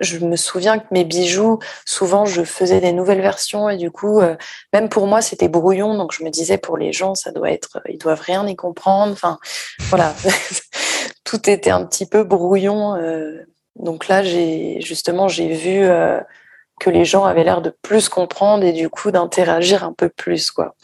[0.00, 4.22] je me souviens que mes bijoux, souvent, je faisais des nouvelles versions et du coup,
[4.72, 5.94] même pour moi, c'était brouillon.
[5.94, 9.12] Donc, je me disais, pour les gens, ça doit être, ils doivent rien y comprendre.
[9.12, 9.38] Enfin,
[9.90, 10.14] voilà.
[11.28, 12.96] tout était un petit peu brouillon.
[12.96, 16.20] Euh, donc là, j'ai justement j'ai vu euh,
[16.78, 20.50] que les gens avaient l'air de plus comprendre et du coup d'interagir un peu plus,
[20.50, 20.74] quoi.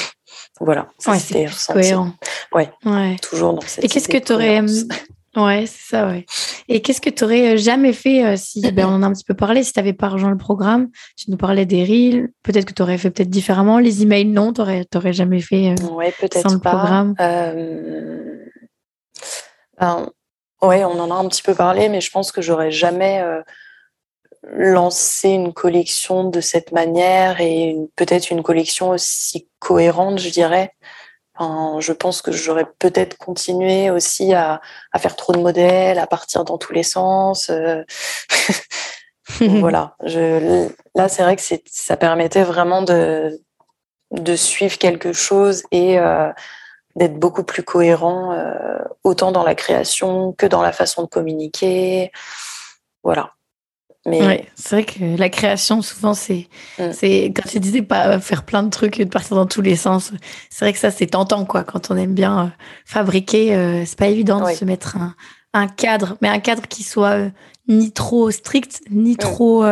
[0.60, 0.88] voilà.
[1.06, 2.12] Ouais, c'est cohérent.
[2.52, 2.70] Ouais,
[3.22, 3.84] Toujours dans cette.
[3.84, 4.62] Et qu'est-ce que tu aurais
[5.36, 6.26] Ouais, c'est ça, ouais.
[6.68, 9.24] Et qu'est-ce que tu aurais euh, jamais fait si, ben, on en a un petit
[9.24, 12.64] peu parlé, si tu n'avais pas rejoint le programme, tu nous parlais des reels, peut-être
[12.64, 16.54] que tu aurais fait peut-être différemment, les emails, non, tu n'aurais jamais fait ouais, sans
[16.54, 16.70] le pas.
[16.70, 17.14] programme.
[19.78, 20.10] Ben,
[20.62, 23.22] ouais, on en a un petit peu parlé, mais je pense que j'aurais jamais
[24.42, 30.72] lancé une collection de cette manière et peut-être une collection aussi cohérente, je dirais.
[31.38, 34.60] je pense que j'aurais peut-être continué aussi à,
[34.98, 37.50] faire trop de modèles, à partir dans tous les sens.
[37.50, 37.82] Euh.
[39.40, 39.96] voilà.
[40.04, 43.40] Je, là, c'est vrai que ça permettait vraiment de,
[44.10, 46.30] de suivre quelque chose et euh,
[46.96, 52.10] d'être beaucoup plus cohérent, euh, autant dans la création que dans la façon de communiquer.
[53.02, 53.34] Voilà.
[54.10, 54.46] Mais...
[54.54, 56.92] c'est vrai que la création, souvent, c'est, mm.
[56.92, 59.76] c'est quand tu disais pas faire plein de trucs et de partir dans tous les
[59.76, 60.12] sens,
[60.48, 61.64] c'est vrai que ça, c'est tentant, quoi.
[61.64, 62.48] Quand on aime bien euh,
[62.84, 65.14] fabriquer, euh, c'est pas évident de se mettre un,
[65.54, 67.30] un, cadre, mais un cadre qui soit euh,
[67.68, 69.16] ni trop strict, ni mm.
[69.16, 69.64] trop,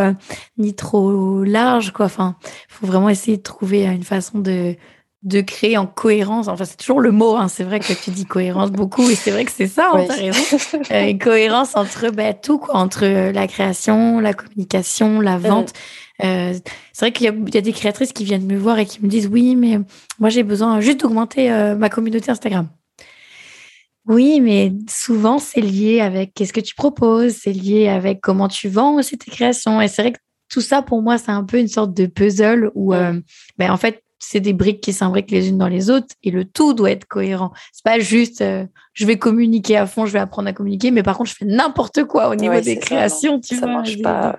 [0.57, 2.07] ni trop large, quoi.
[2.07, 2.37] Enfin,
[2.69, 4.77] faut vraiment essayer de trouver une façon de,
[5.23, 6.49] de créer en cohérence.
[6.49, 7.37] Enfin, c'est toujours le mot.
[7.37, 7.49] Hein.
[7.49, 9.91] C'est vrai que tu dis cohérence beaucoup et c'est vrai que c'est ça.
[9.95, 10.59] Hein, raison.
[10.93, 15.73] Euh, cohérence entre bah, tout, quoi, entre euh, la création, la communication, la vente.
[16.23, 16.55] Euh,
[16.93, 19.29] c'est vrai qu'il y, a des créatrices qui viennent me voir et qui me disent
[19.31, 19.79] oui, mais
[20.19, 22.69] moi j'ai besoin juste d'augmenter ma communauté Instagram.
[24.07, 28.69] Oui, mais souvent c'est lié avec qu'est-ce que tu proposes, c'est lié avec comment tu
[28.69, 29.81] vends aussi tes créations.
[29.81, 32.71] Et c'est vrai que tout ça pour moi c'est un peu une sorte de puzzle
[32.75, 33.23] où, ben,
[33.71, 36.75] en fait c'est des briques qui s'imbriquent les unes dans les autres et le tout
[36.75, 37.53] doit être cohérent.
[37.73, 41.03] C'est pas juste euh, je vais communiquer à fond, je vais apprendre à communiquer, mais
[41.03, 44.35] par contre je fais n'importe quoi au niveau des créations, tu ça marche pas.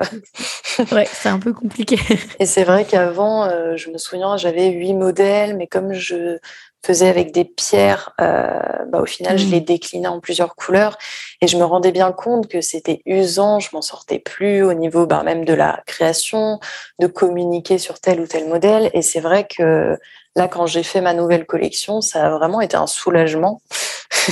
[0.92, 1.98] ouais, c'est un peu compliqué.
[2.40, 6.38] Et c'est vrai qu'avant, euh, je me souviens, j'avais huit modèles, mais comme je
[6.86, 9.66] faisais avec des pierres, euh, bah, au final, je les mmh.
[9.66, 10.98] déclinais en plusieurs couleurs
[11.42, 15.06] et je me rendais bien compte que c'était usant, je m'en sortais plus au niveau
[15.06, 16.60] bah, même de la création,
[17.00, 18.90] de communiquer sur tel ou tel modèle.
[18.94, 19.98] Et c'est vrai que
[20.36, 23.62] là, quand j'ai fait ma nouvelle collection, ça a vraiment été un soulagement.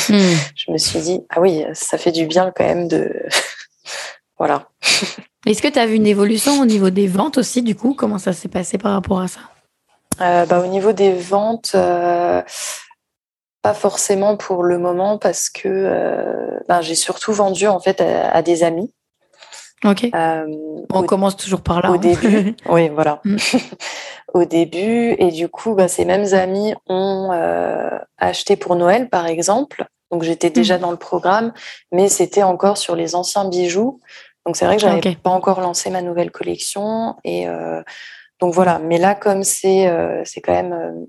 [0.10, 0.18] Mmh.
[0.56, 3.14] je me suis dit, ah oui, ça fait du bien quand même de...
[4.38, 4.70] voilà.
[5.46, 7.94] Est-ce que tu as vu une évolution au niveau des ventes aussi, du coup?
[7.94, 9.40] Comment ça s'est passé par rapport à ça?
[10.20, 12.42] Bah, Au niveau des ventes, euh,
[13.62, 18.42] pas forcément pour le moment parce que euh, ben, j'ai surtout vendu en fait à,
[18.42, 18.94] des amis.
[19.84, 20.10] Ok.
[20.14, 21.92] On commence toujours par là.
[21.92, 21.98] Au hein.
[21.98, 23.22] début, oui, voilà.
[23.26, 23.38] Mm.
[24.34, 27.32] au début, et du coup, bah, ces mêmes amis ont
[28.18, 29.86] acheté pour Noël, par exemple.
[30.10, 30.82] Donc j'étais déjà mm.
[30.82, 31.54] dans le programme,
[31.92, 34.00] mais c'était encore sur les anciens bijoux.
[34.46, 37.48] Donc c'est vrai que j'avais pas encore lancé ma nouvelle collection et
[38.40, 41.06] donc voilà, mais là, comme c'est euh, quand même euh,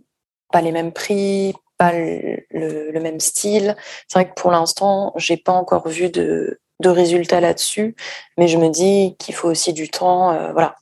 [0.51, 3.77] pas les mêmes prix, pas le, même style,
[4.09, 7.95] c'est vrai que pour l'instant, j'ai pas encore vu de, de résultats là-dessus,
[8.37, 10.77] mais je me dis qu'il faut aussi du temps, euh, voilà.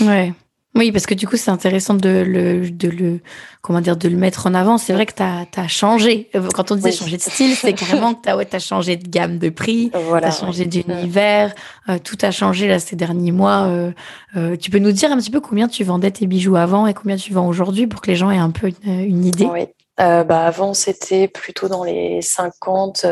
[0.00, 0.32] Ouais.
[0.76, 3.20] Oui, parce que du coup, c'est intéressant de le, de le,
[3.62, 4.76] comment dire, de le mettre en avant.
[4.76, 6.30] C'est vrai que tu as, changé.
[6.52, 9.08] Quand on disait changer de style, c'est carrément que tu as, ouais, as, changé de
[9.08, 11.54] gamme de prix, tu as changé d'univers,
[11.88, 13.66] euh, tout a changé là ces derniers mois.
[13.66, 13.92] Euh,
[14.36, 16.94] euh, tu peux nous dire un petit peu combien tu vendais tes bijoux avant et
[16.94, 19.46] combien tu vends aujourd'hui pour que les gens aient un peu une, idée?
[19.46, 19.68] Oui.
[19.96, 23.06] bah avant, c'était plutôt dans les 50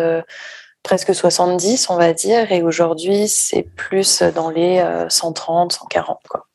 [0.83, 6.47] presque 70, on va dire, et aujourd'hui, c'est plus dans les 130, 140, quoi.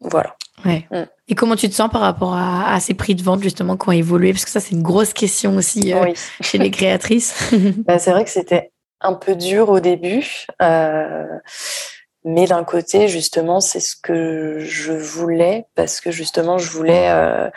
[0.00, 0.36] Voilà.
[0.64, 0.86] Ouais.
[0.90, 1.04] Mm.
[1.28, 3.92] Et comment tu te sens par rapport à, ces prix de vente justement qui ont
[3.92, 4.32] évolué?
[4.32, 7.52] Parce que ça, c'est une grosse question aussi euh, chez les créatrices.
[7.78, 10.46] bah, c'est vrai que c'était un peu dur au début.
[10.62, 11.24] Euh,
[12.24, 17.50] mais d'un côté, justement, c'est ce que je voulais parce que justement, je voulais euh,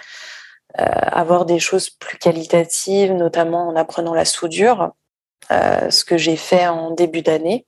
[0.76, 4.92] avoir des choses plus qualitatives, notamment en apprenant la soudure,
[5.50, 7.66] ce que j'ai fait en début d'année.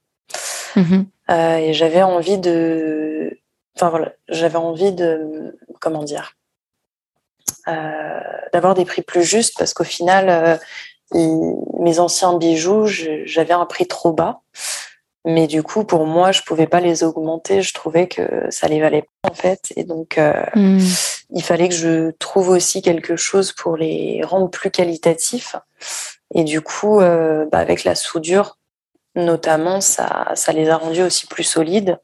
[0.76, 3.39] Mmh et j'avais envie de,
[3.80, 6.36] enfin voilà, j'avais envie de, comment dire,
[8.52, 10.60] d'avoir des prix plus justes parce qu'au final,
[11.14, 14.42] mes anciens bijoux, j'avais un prix trop bas.
[15.26, 17.62] Mais du coup, pour moi, je pouvais pas les augmenter.
[17.62, 20.80] Je trouvais que ça les valait pas en fait, et donc euh, hmm.
[21.32, 25.56] il fallait que je trouve aussi quelque chose pour les rendre plus qualitatifs.
[26.34, 28.58] Et du coup, euh, bah, avec la soudure,
[29.16, 32.00] notamment, ça, ça les a rendus aussi plus solides.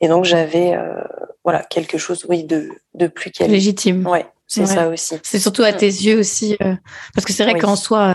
[0.00, 1.02] Et donc j'avais euh,
[1.44, 3.52] voilà quelque chose, oui, de, de plus qualitatif.
[3.52, 4.06] Légitime.
[4.06, 5.16] Ouais, c'est ça aussi.
[5.22, 6.74] C'est surtout à tes yeux aussi, euh,
[7.14, 8.14] parce que c'est vrai qu'en soi,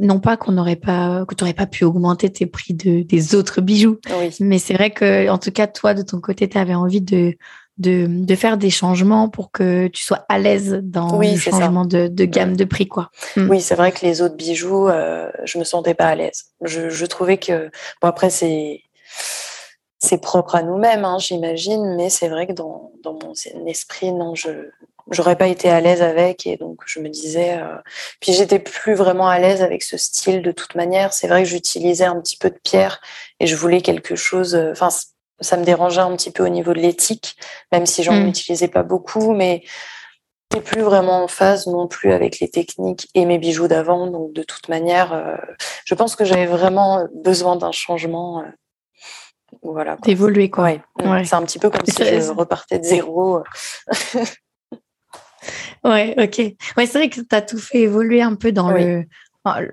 [0.00, 3.34] non pas qu'on n'aurait pas, que tu n'aurais pas pu augmenter tes prix de, des
[3.34, 3.98] autres bijoux,
[4.40, 7.36] mais c'est vrai que, en tout cas, toi, de ton côté, tu avais envie de,
[7.78, 12.08] de, de, faire des changements pour que tu sois à l'aise dans le changement de,
[12.08, 13.10] de, gamme de prix, quoi.
[13.36, 13.50] Mm.
[13.50, 16.46] Oui, c'est vrai que les autres bijoux, euh, je me sentais pas à l'aise.
[16.62, 17.70] Je, je trouvais que,
[18.02, 18.80] bon après c'est
[20.04, 23.32] c'est propre à nous-mêmes, hein, j'imagine, mais c'est vrai que dans, dans mon
[23.66, 24.70] esprit, non, je
[25.10, 27.76] j'aurais pas été à l'aise avec et donc je me disais euh...
[28.20, 31.48] puis j'étais plus vraiment à l'aise avec ce style de toute manière c'est vrai que
[31.48, 33.00] j'utilisais un petit peu de pierre
[33.40, 34.88] et je voulais quelque chose euh, enfin
[35.40, 37.36] ça me dérangeait un petit peu au niveau de l'éthique
[37.72, 38.28] même si j'en mmh.
[38.28, 39.62] utilisais pas beaucoup mais
[40.50, 44.32] j'étais plus vraiment en phase non plus avec les techniques et mes bijoux d'avant donc
[44.32, 45.36] de toute manière euh,
[45.84, 48.44] je pense que j'avais vraiment besoin d'un changement euh,
[49.72, 50.82] voilà d'évoluer quoi ouais.
[51.04, 51.24] ouais.
[51.24, 53.42] c'est un petit peu comme si je repartais de zéro
[55.84, 56.38] Ouais, ok.
[56.78, 59.04] Ouais, c'est vrai que tu as tout fait évoluer un peu dans le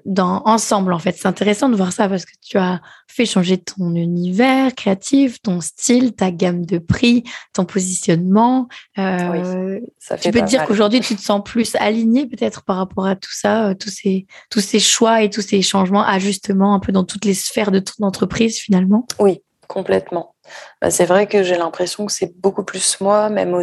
[0.04, 1.16] dans ensemble en fait.
[1.18, 5.62] C'est intéressant de voir ça parce que tu as fait changer ton univers créatif, ton
[5.62, 7.24] style, ta gamme de prix,
[7.54, 8.68] ton positionnement.
[8.98, 12.76] Euh, ça fait tu peux te dire qu'aujourd'hui tu te sens plus aligné peut-être par
[12.76, 16.74] rapport à tout ça, euh, tous ces tous ces choix et tous ces changements, ajustements
[16.74, 19.08] un peu dans toutes les sphères de ton entreprise finalement?
[19.20, 20.36] Oui, complètement.
[20.82, 23.62] Bah, c'est vrai que j'ai l'impression que c'est beaucoup plus moi, même au,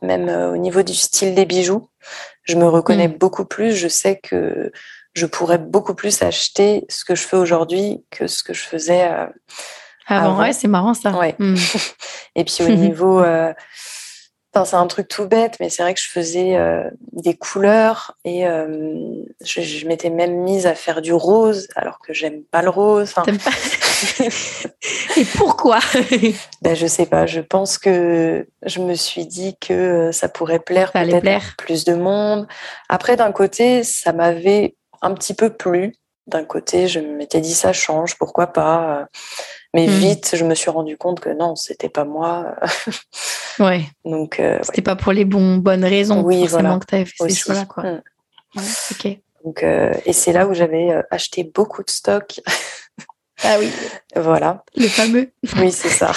[0.00, 1.90] même euh, au niveau du style des bijoux.
[2.44, 3.18] Je me reconnais mm.
[3.18, 3.76] beaucoup plus.
[3.76, 4.72] Je sais que
[5.12, 9.04] je pourrais beaucoup plus acheter ce que je fais aujourd'hui que ce que je faisais
[9.04, 9.26] euh,
[10.06, 10.38] avant.
[10.38, 11.10] Ouais, c'est marrant ça.
[11.10, 11.34] Ouais.
[11.38, 11.56] Mm.
[12.36, 13.52] Et puis au niveau, euh,
[14.54, 16.58] c'est un truc tout bête, mais c'est vrai que je faisais
[17.12, 18.42] des couleurs et
[19.44, 23.12] je, je m'étais même mise à faire du rose alors que j'aime pas le rose.
[23.14, 23.50] Enfin, pas?
[25.16, 25.78] Et pourquoi
[26.62, 27.26] ben, Je sais pas.
[27.26, 31.94] Je pense que je me suis dit que euh, ça pourrait plaire peut-être plus de
[31.94, 32.46] monde.
[32.88, 35.94] Après, d'un côté, ça m'avait un petit peu plu.
[36.26, 39.06] D'un côté, je m'étais dit ça change, pourquoi pas.
[39.74, 39.90] Mais hmm.
[39.90, 42.56] vite, je me suis rendu compte que non, c'était pas moi.
[43.58, 43.84] ouais.
[44.04, 47.28] Donc, euh, c'était pas pour les bons, bonnes raisons oui, forcément que tu avais fait
[47.28, 47.84] ces choix-là, quoi.
[47.84, 48.00] Hmm.
[48.92, 49.18] ok.
[49.44, 52.40] Donc, euh, et c'est là où j'avais acheté beaucoup de stock.
[53.44, 53.70] Ah oui.
[54.16, 54.64] Voilà.
[54.76, 55.30] Le fameux.
[55.56, 56.12] Oui, c'est ça.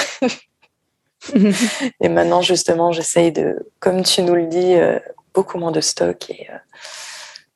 [2.02, 5.00] et maintenant, justement, j'essaye de, comme tu nous le dis, euh,
[5.34, 6.48] beaucoup moins de stock et,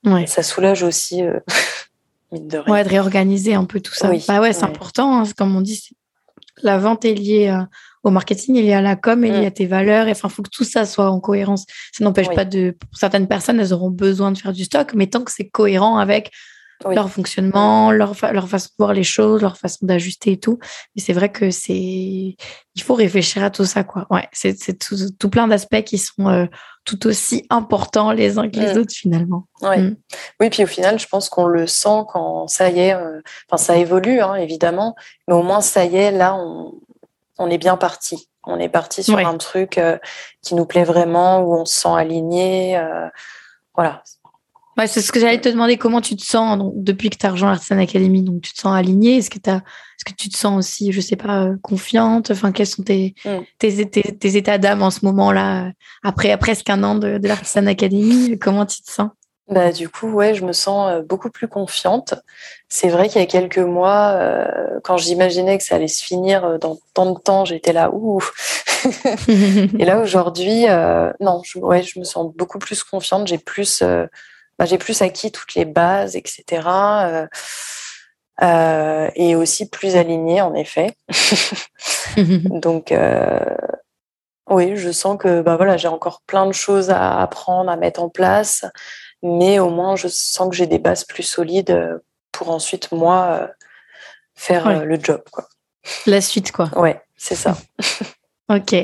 [0.06, 1.24] euh, ça soulage aussi.
[1.24, 1.40] Euh,
[2.32, 4.10] de, ouais, de réorganiser un peu tout ça.
[4.10, 4.24] Oui.
[4.28, 5.20] Bah ouais, c'est important.
[5.20, 5.90] Hein, comme on dit,
[6.64, 7.54] la vente est liée
[8.04, 9.46] au marketing, est liée à la com, liée mm.
[9.46, 10.08] à tes valeurs.
[10.08, 11.66] Enfin, il faut que tout ça soit en cohérence.
[11.92, 12.72] Ça n'empêche pas de.
[12.72, 15.98] Pour certaines personnes, elles auront besoin de faire du stock, mais tant que c'est cohérent
[15.98, 16.32] avec
[16.86, 20.60] leur fonctionnement, leur, leur façon de voir les choses, leur façon d'ajuster et tout.
[20.96, 24.06] Mais c'est vrai que c'est, il faut réfléchir à tout ça, quoi.
[24.10, 26.46] Ouais, c'est, tout, tout, plein d'aspects qui sont euh,
[26.86, 28.78] tout aussi importants les uns que les mm.
[28.78, 29.48] autres finalement.
[29.62, 29.80] Ouais.
[29.80, 29.98] Mm.
[30.40, 33.58] Oui, puis au final, je pense qu'on le sent quand ça y est, euh, enfin,
[33.58, 34.96] ça évolue, hein, évidemment,
[35.28, 36.74] mais au moins ça y est, là, on,
[37.40, 38.30] on est bien parti.
[38.50, 39.98] On est parti sur un truc euh,
[40.42, 42.80] qui nous plaît vraiment, où on se sent aligné.
[43.76, 44.04] voilà,
[44.86, 47.32] c'est ce que j'allais te demander, comment tu te sens donc, depuis que tu as
[47.32, 48.22] rejoint l'Artisan Academy?
[48.22, 49.18] Donc, tu te sens alignée?
[49.18, 52.30] Est-ce que, est que tu te sens aussi, je sais pas, euh, confiante?
[52.30, 53.38] Enfin, quels sont tes, mm.
[53.58, 55.72] tes, tes, états d'âme en ce moment-là,
[56.04, 58.38] après presque un an de, de l'Artisan Academy?
[58.40, 59.10] Comment tu te sens?
[59.50, 62.14] Bah, du coup, ouais, je me sens euh, beaucoup plus confiante.
[62.70, 66.60] C'est vrai qu'il y a quelques mois, euh, quand j'imaginais que ça allait se finir
[66.60, 68.22] dans tant de temps, j'étais là, ouh.
[69.80, 70.66] Et là, aujourd'hui,
[71.20, 73.28] non, je, ouais, je me sens beaucoup plus confiante.
[73.28, 73.82] J'ai plus
[74.58, 76.44] bah, j'ai plus acquis toutes les bases, etc.
[76.68, 77.28] Euh,
[78.42, 80.94] euh, et aussi plus aligné, en effet.
[82.18, 83.40] Donc, euh,
[84.50, 88.02] oui, je sens que bah, voilà, j'ai encore plein de choses à apprendre, à mettre
[88.02, 88.66] en place,
[89.22, 93.50] mais au moins, je sens que j'ai des bases plus solides pour ensuite, moi,
[94.36, 95.24] faire le job.
[95.32, 95.48] Quoi.
[96.06, 96.70] La suite, quoi.
[96.76, 97.58] Ouais, c'est ça.
[98.50, 98.76] Ok,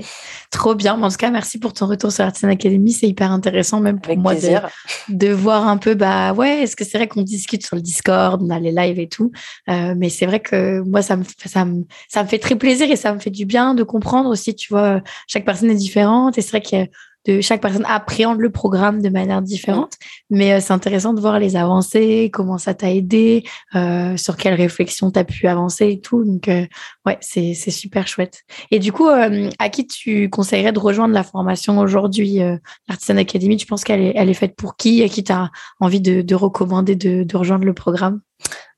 [0.52, 1.02] trop bien.
[1.02, 2.92] En tout cas, merci pour ton retour sur Artisan Academy.
[2.92, 4.60] C'est hyper intéressant, même pour moi, de,
[5.08, 8.42] de, voir un peu, bah ouais, est-ce que c'est vrai qu'on discute sur le Discord,
[8.44, 9.32] on a les lives et tout.
[9.70, 12.92] Euh, mais c'est vrai que moi, ça me, ça, me, ça me fait très plaisir
[12.92, 16.38] et ça me fait du bien de comprendre aussi, tu vois, chaque personne est différente.
[16.38, 16.88] Et c'est vrai qu'il y a
[17.26, 19.94] de chaque personne appréhende le programme de manière différente.
[20.30, 23.44] Mais euh, c'est intéressant de voir les avancées, comment ça t'a aidé,
[23.76, 26.24] euh, sur quelle réflexion tu as pu avancer et tout.
[26.24, 26.66] Donc, euh,
[27.06, 28.42] ouais, c'est super chouette.
[28.72, 32.40] Et du coup, à qui tu conseillerais de rejoindre la formation aujourd'hui,
[32.88, 33.58] l'Artisan Academy?
[33.58, 35.04] Tu penses qu'elle est, elle est faite pour qui?
[35.04, 38.22] À qui tu as envie de, de recommander de, de, rejoindre le programme?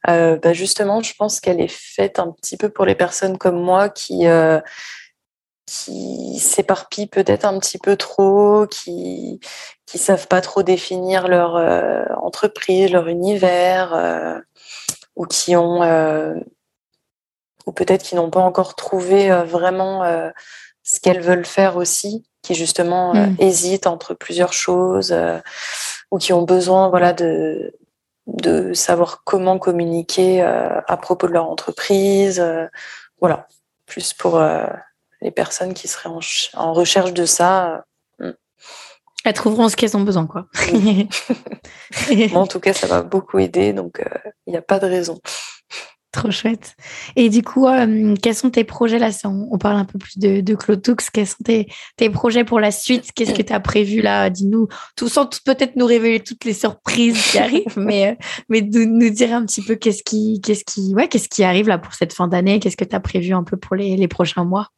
[0.08, 3.90] Bah Justement, je pense qu'elle est faite un petit peu pour les personnes comme moi
[3.90, 4.26] qui
[5.66, 9.40] qui s'éparpillent peut-être un petit peu trop, qui
[9.86, 14.40] qui savent pas trop définir leur euh, entreprise, leur univers, euh,
[15.16, 16.36] ou qui ont euh,
[17.66, 20.04] ou peut-être qui n'ont pas encore trouvé vraiment
[20.84, 23.36] ce qu'elles veulent faire aussi, qui justement hmm.
[23.40, 25.16] hésitent entre plusieurs choses,
[26.12, 27.74] ou qui ont besoin voilà de
[28.28, 32.44] de savoir comment communiquer à propos de leur entreprise,
[33.20, 33.48] voilà,
[33.88, 34.40] plus pour
[35.22, 36.10] les personnes qui seraient
[36.54, 37.86] en, recherche de ça.
[38.22, 38.34] Euh,
[39.24, 40.48] Elles trouveront ce qu'elles ont besoin, quoi.
[42.10, 44.88] Moi, en tout cas, ça m'a beaucoup aidé, donc il euh, n'y a pas de
[44.88, 45.20] raison.
[46.16, 46.78] Trop chouette.
[47.18, 50.40] Et du coup, euh, quels sont tes projets là on, parle un peu plus de,
[50.40, 50.96] de Claude Toux.
[51.12, 51.68] Quels sont tes,
[52.10, 53.12] projets pour la suite?
[53.14, 54.30] Qu'est-ce que tu as prévu là?
[54.30, 59.10] Dis-nous, tout sans peut-être nous révéler toutes les surprises qui arrivent, mais, mais de nous
[59.10, 62.14] dire un petit peu qu'est-ce qui, qu'est-ce qui, ouais, qu'est-ce qui arrive là pour cette
[62.14, 62.62] fin d'année?
[62.62, 64.70] Qu'est-ce que tu as prévu un peu pour les prochains mois?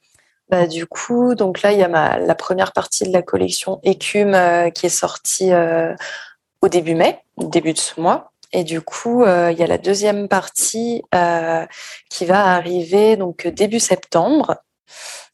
[0.49, 3.79] Bah, du coup, donc là, il y a ma, la première partie de la collection
[3.83, 5.93] Écume euh, qui est sortie euh,
[6.62, 8.31] au début mai, début de ce mois.
[8.53, 11.03] Et du coup, euh, il y a la deuxième partie
[12.10, 14.55] qui va arriver donc début septembre.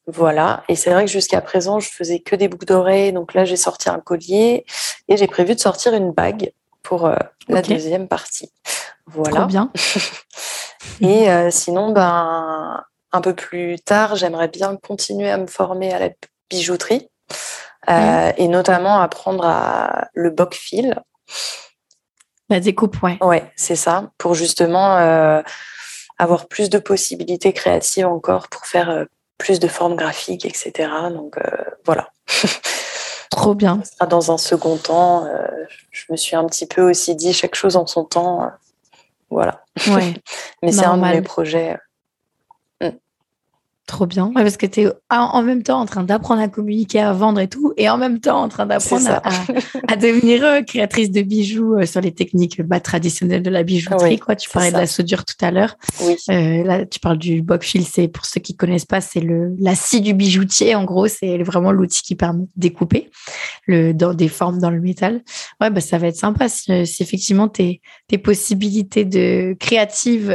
[0.08, 0.64] Voilà.
[0.68, 3.14] Et c'est vrai que jusqu'à présent, je faisais que des boucles d'oreilles.
[3.14, 4.66] Donc là, j'ai sorti un collier
[5.08, 7.08] et j'ai prévu de sortir une bague pour
[7.48, 8.52] la deuxième partie.
[9.06, 9.42] Voilà.
[9.42, 9.72] Trop bien.
[11.02, 16.10] et sinon, ben, un peu plus tard, j'aimerais bien continuer à me former à la
[16.50, 17.10] bijouterie
[17.90, 21.00] euh, et notamment apprendre à le boc fil.
[22.50, 23.18] La découpe, ouais.
[23.22, 25.42] Ouais, c'est ça, pour justement euh,
[26.18, 29.06] avoir plus de possibilités créatives encore pour faire euh,
[29.38, 30.90] plus de formes graphiques, etc.
[31.12, 31.38] Donc
[31.86, 32.10] voilà.
[33.30, 33.82] Trop bien.
[34.10, 35.28] Dans un second temps,
[35.90, 38.50] je me suis un petit peu aussi dit chaque chose en son temps.
[39.30, 39.64] voilà.
[39.88, 40.14] Ouais.
[40.62, 41.76] Mais c'est un de mes projets
[43.86, 44.32] Trop bien.
[44.34, 47.50] parce que tu es en même temps en train d'apprendre à communiquer, à vendre et
[47.50, 49.22] tout, et en même temps en train d'apprendre
[49.90, 54.20] à, devenir euh, créatrice de bijoux euh, sur les techniques bah, traditionnelles de la bijouterie.
[54.20, 54.38] quoi.
[54.38, 55.76] Tu parlais de la soudure tout à l'heure.
[56.30, 57.86] Euh, là, tu parles du boc fil.
[57.86, 60.76] C'est pour ceux qui connaissent pas, c'est le la scie du bijoutier.
[60.76, 63.12] En gros, c'est vraiment l'outil qui permet de découper
[63.68, 65.24] le, dans des formes dans le métal.
[65.60, 70.34] Ouais, bah, ça va être sympa si, effectivement tes, tes possibilités de créatives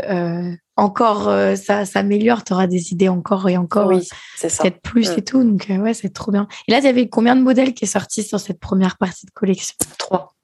[0.78, 4.08] encore euh, ça s'améliore, tu auras des idées encore et encore, oui,
[4.40, 5.24] peut-être plus et mm.
[5.24, 5.42] tout.
[5.42, 6.46] Donc, euh, ouais, c'est trop bien.
[6.68, 9.26] Et là, il y avait combien de modèles qui est sorti sur cette première partie
[9.26, 9.74] de collection?
[9.98, 10.34] Trois.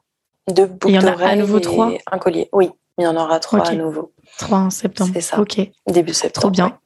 [0.53, 1.92] Deux boucles Il y en a à nouveau trois?
[2.11, 2.70] Un collier, oui.
[2.99, 4.12] Il y en aura trois à nouveau.
[4.38, 5.12] Trois en septembre.
[5.14, 5.40] C'est ça.
[5.40, 5.61] Ok.
[5.88, 6.42] Début septembre.
[6.42, 6.79] Trop bien.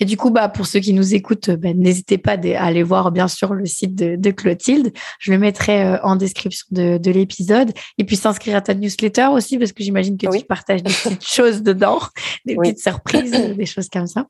[0.00, 3.10] Et du coup, bah, pour ceux qui nous écoutent, ben, n'hésitez pas à aller voir
[3.10, 4.92] bien sûr le site de, Clotilde.
[5.18, 7.72] Je le mettrai euh, en description de, l'épisode.
[7.98, 11.26] Et puis s'inscrire à ta newsletter aussi, parce que j'imagine que tu partages des petites
[11.26, 12.00] choses dedans,
[12.44, 14.26] des petites surprises, des choses comme ça.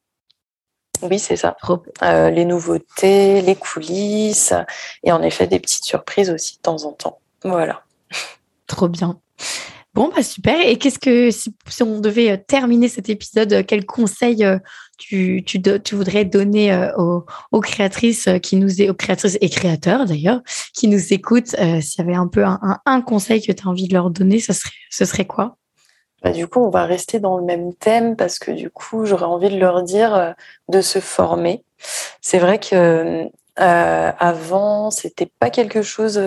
[1.03, 1.57] Oui, c'est ça.
[2.03, 4.55] Euh, les nouveautés, les coulisses,
[5.03, 7.19] et en effet des petites surprises aussi de temps en temps.
[7.45, 7.83] Voilà.
[8.67, 9.19] Trop bien.
[9.97, 10.61] Bon, bah super.
[10.61, 14.59] Et qu'est-ce que, si, on devait euh, terminer cet épisode, euh, quel conseil euh,
[14.99, 20.43] tu, tu, tu voudrais donner aux, créatrices qui nous aux créatrices et créateurs d'ailleurs,
[20.75, 23.95] qui nous écoutent, s'il y avait un peu un, conseil que tu as envie de
[23.95, 25.57] leur donner, ce serait, ce serait quoi?
[26.23, 29.25] Bah, du coup, on va rester dans le même thème parce que du coup, j'aurais
[29.25, 30.35] envie de leur dire
[30.71, 31.63] de se former.
[32.23, 33.29] C'est vrai que
[33.61, 36.19] euh, avant, c'était pas quelque chose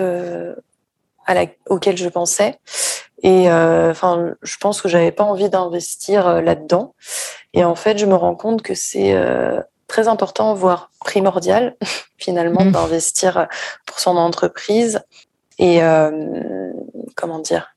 [1.68, 2.58] auquel je pensais.
[3.22, 6.94] Et euh, enfin, je pense que j'avais pas envie d'investir euh, là-dedans.
[7.52, 11.76] Et en fait, je me rends compte que c'est euh, très important, voire primordial,
[12.18, 12.72] finalement, mmh.
[12.72, 13.48] d'investir
[13.86, 15.02] pour son entreprise.
[15.58, 15.80] Et
[17.16, 17.74] comment dire?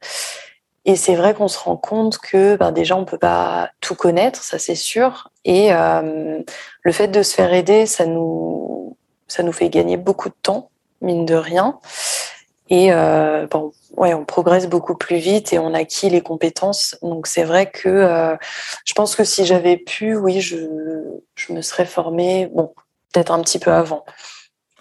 [0.86, 4.41] Et c'est vrai qu'on se rend compte que ben, déjà, on peut pas tout connaître,
[4.41, 5.32] ça c'est sûr.
[5.43, 8.95] Et le fait de se faire aider, ça nous,
[9.28, 10.70] ça nous fait gagner beaucoup de temps,
[11.01, 11.78] mine de rien.
[12.70, 16.97] Et euh, bon, ouais, on progresse beaucoup plus vite et on acquit les compétences.
[17.01, 18.36] Donc c'est vrai que euh,
[18.86, 20.57] je pense que si j'avais pu, oui, je,
[21.36, 22.49] je me serais formée.
[22.53, 22.74] Bon,
[23.11, 24.05] peut-être un petit peu avant.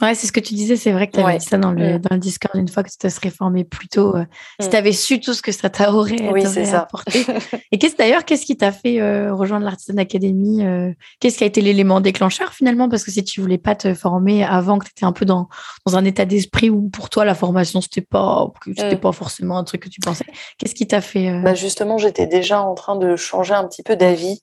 [0.03, 0.77] Ouais, c'est ce que tu disais.
[0.77, 1.99] C'est vrai que tu avais dit ça dans le, mm.
[1.99, 4.17] dans le Discord une fois que tu te serais formé plus tôt.
[4.17, 4.25] Euh,
[4.61, 4.71] si mm.
[4.71, 6.45] tu avais su tout ce que ça t'aurait oui,
[6.75, 7.25] apporté.
[7.73, 11.47] Et qu'est-ce d'ailleurs, qu'est-ce qui t'a fait euh, rejoindre l'Artisan Academy euh, Qu'est-ce qui a
[11.47, 12.89] été l'élément déclencheur finalement?
[12.89, 15.49] Parce que si tu voulais pas te former avant, que tu étais un peu dans,
[15.87, 19.01] dans un état d'esprit où pour toi la formation c'était pas c'était mm.
[19.01, 20.27] pas forcément un truc que tu pensais.
[20.59, 23.95] Qu'est-ce qui t'a fait bah Justement, j'étais déjà en train de changer un petit peu
[23.95, 24.41] d'avis.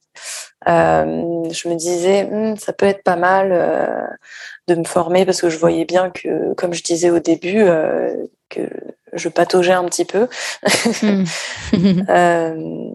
[0.66, 3.52] Je me disais, hmm, ça peut être pas mal
[4.70, 8.16] de me former parce que je voyais bien que, comme je disais au début, euh,
[8.50, 8.62] que
[9.14, 10.28] je pataugeais un petit peu.
[11.04, 11.24] Hmm.
[12.10, 12.90] Euh,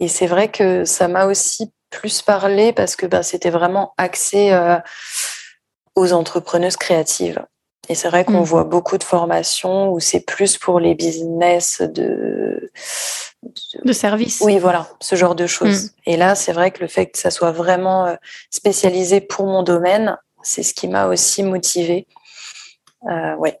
[0.00, 4.50] et c'est vrai que ça m'a aussi plus parlé parce que ben, c'était vraiment axé
[4.52, 4.78] euh,
[5.94, 7.44] aux entrepreneuses créatives.
[7.88, 8.44] Et c'est vrai qu'on hmm.
[8.44, 12.70] voit beaucoup de formations où c'est plus pour les business de,
[13.84, 14.40] de, services.
[14.40, 15.84] Oui, voilà, ce genre de choses.
[15.84, 15.90] Hmm.
[16.06, 18.16] Et là, c'est vrai que le fait que ça soit vraiment
[18.50, 22.06] spécialisé pour mon domaine, c'est ce qui m'a aussi motivée.
[23.08, 23.58] Euh, ouais.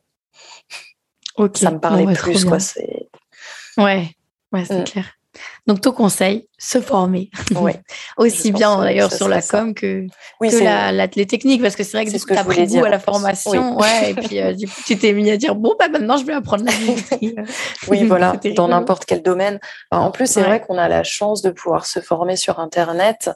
[1.54, 2.60] Ça me parlait plus, quoi.
[2.60, 3.08] C'est...
[3.76, 4.08] Ouais,
[4.52, 4.84] ouais c'est mm.
[4.84, 5.06] clair.
[5.66, 7.30] Donc, ton conseil, se former.
[7.54, 7.80] Ouais.
[8.16, 10.06] Aussi bien d'ailleurs sur la com que,
[10.40, 12.88] oui, que la, les techniques, parce que c'est vrai que, tu as pris goût à
[12.88, 13.78] la formation.
[13.78, 16.24] Ouais, et puis, euh, du coup, tu t'es mis à dire bon, bah, maintenant, je
[16.24, 16.72] vais apprendre la
[17.88, 19.58] oui, voilà, dans n'importe quel domaine.
[19.90, 23.30] En plus, c'est vrai qu'on a la chance de pouvoir se former sur Internet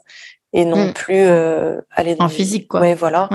[0.53, 0.93] et non mm.
[0.93, 2.81] plus euh, aller dans en physique quoi.
[2.81, 3.29] Ouais, voilà.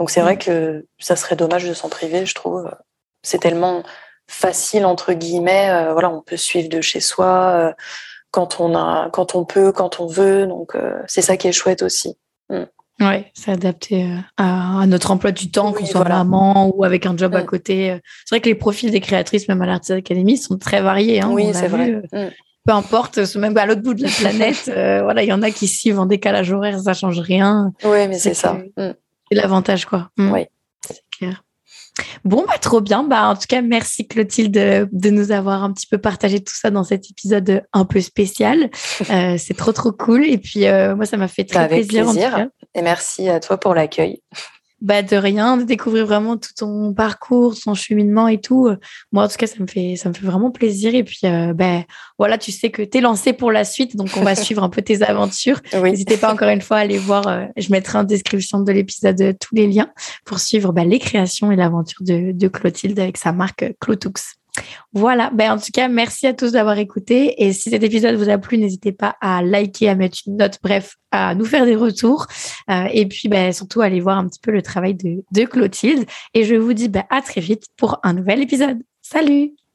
[0.00, 0.38] Donc c'est vrai mm.
[0.38, 2.70] que ça serait dommage de s'en priver, je trouve.
[3.22, 3.82] C'est tellement
[4.28, 5.70] facile entre guillemets.
[5.70, 7.72] Euh, voilà, on peut suivre de chez soi euh,
[8.30, 10.46] quand on a, quand on peut, quand on veut.
[10.46, 12.16] Donc c'est ça qui est chouette aussi.
[12.50, 12.64] Mm.
[12.98, 14.08] Ouais, c'est adapté
[14.38, 18.00] à, notre emploi du temps, qu'on soit maman ou avec un job à côté.
[18.24, 21.20] C'est vrai que les profils des créatrices, même à l'Artisan Academy, sont très variés.
[21.20, 22.00] Hein, oui, c'est vrai
[22.66, 25.50] peu importe, même à l'autre bout de la planète, euh, voilà, il y en a
[25.50, 27.72] qui suivent en décalage horaire, ça change rien.
[27.84, 28.54] Oui, mais c'est ça.
[28.76, 28.90] Mm.
[29.30, 30.10] C'est l'avantage, quoi.
[30.16, 30.32] Mm.
[30.32, 30.46] Oui.
[30.86, 31.44] C'est clair.
[32.24, 33.02] Bon, bah, trop bien.
[33.02, 34.52] Bah, en tout cas, merci Clotilde
[34.92, 38.70] de, nous avoir un petit peu partagé tout ça dans cet épisode un peu spécial.
[39.10, 40.24] Euh, c'est trop, trop cool.
[40.24, 42.04] Et puis, euh, moi, ça m'a fait très bah, plaisir.
[42.04, 42.48] plaisir.
[42.74, 44.20] Et merci à toi pour l'accueil.
[44.82, 48.68] Bah de rien, de découvrir vraiment tout ton parcours, ton cheminement et tout.
[49.10, 51.54] Moi en tout cas, ça me fait ça me fait vraiment plaisir et puis euh,
[51.54, 51.84] ben
[52.18, 54.68] voilà, tu sais que tu es lancé pour la suite donc on va suivre un
[54.68, 55.60] peu tes aventures.
[55.72, 59.20] N'hésitez pas encore une fois à aller voir euh, je mettrai en description de l'épisode
[59.22, 59.90] euh, tous les liens
[60.26, 64.36] pour suivre bah, les créations et l'aventure de, de Clotilde avec sa marque Clotux.
[64.92, 67.44] Voilà, ben en tout cas, merci à tous d'avoir écouté.
[67.44, 70.58] Et si cet épisode vous a plu, n'hésitez pas à liker, à mettre une note,
[70.62, 72.26] bref, à nous faire des retours.
[72.70, 76.06] Euh, et puis, ben, surtout, aller voir un petit peu le travail de, de Clotilde.
[76.34, 78.78] Et je vous dis ben, à très vite pour un nouvel épisode.
[79.02, 79.65] Salut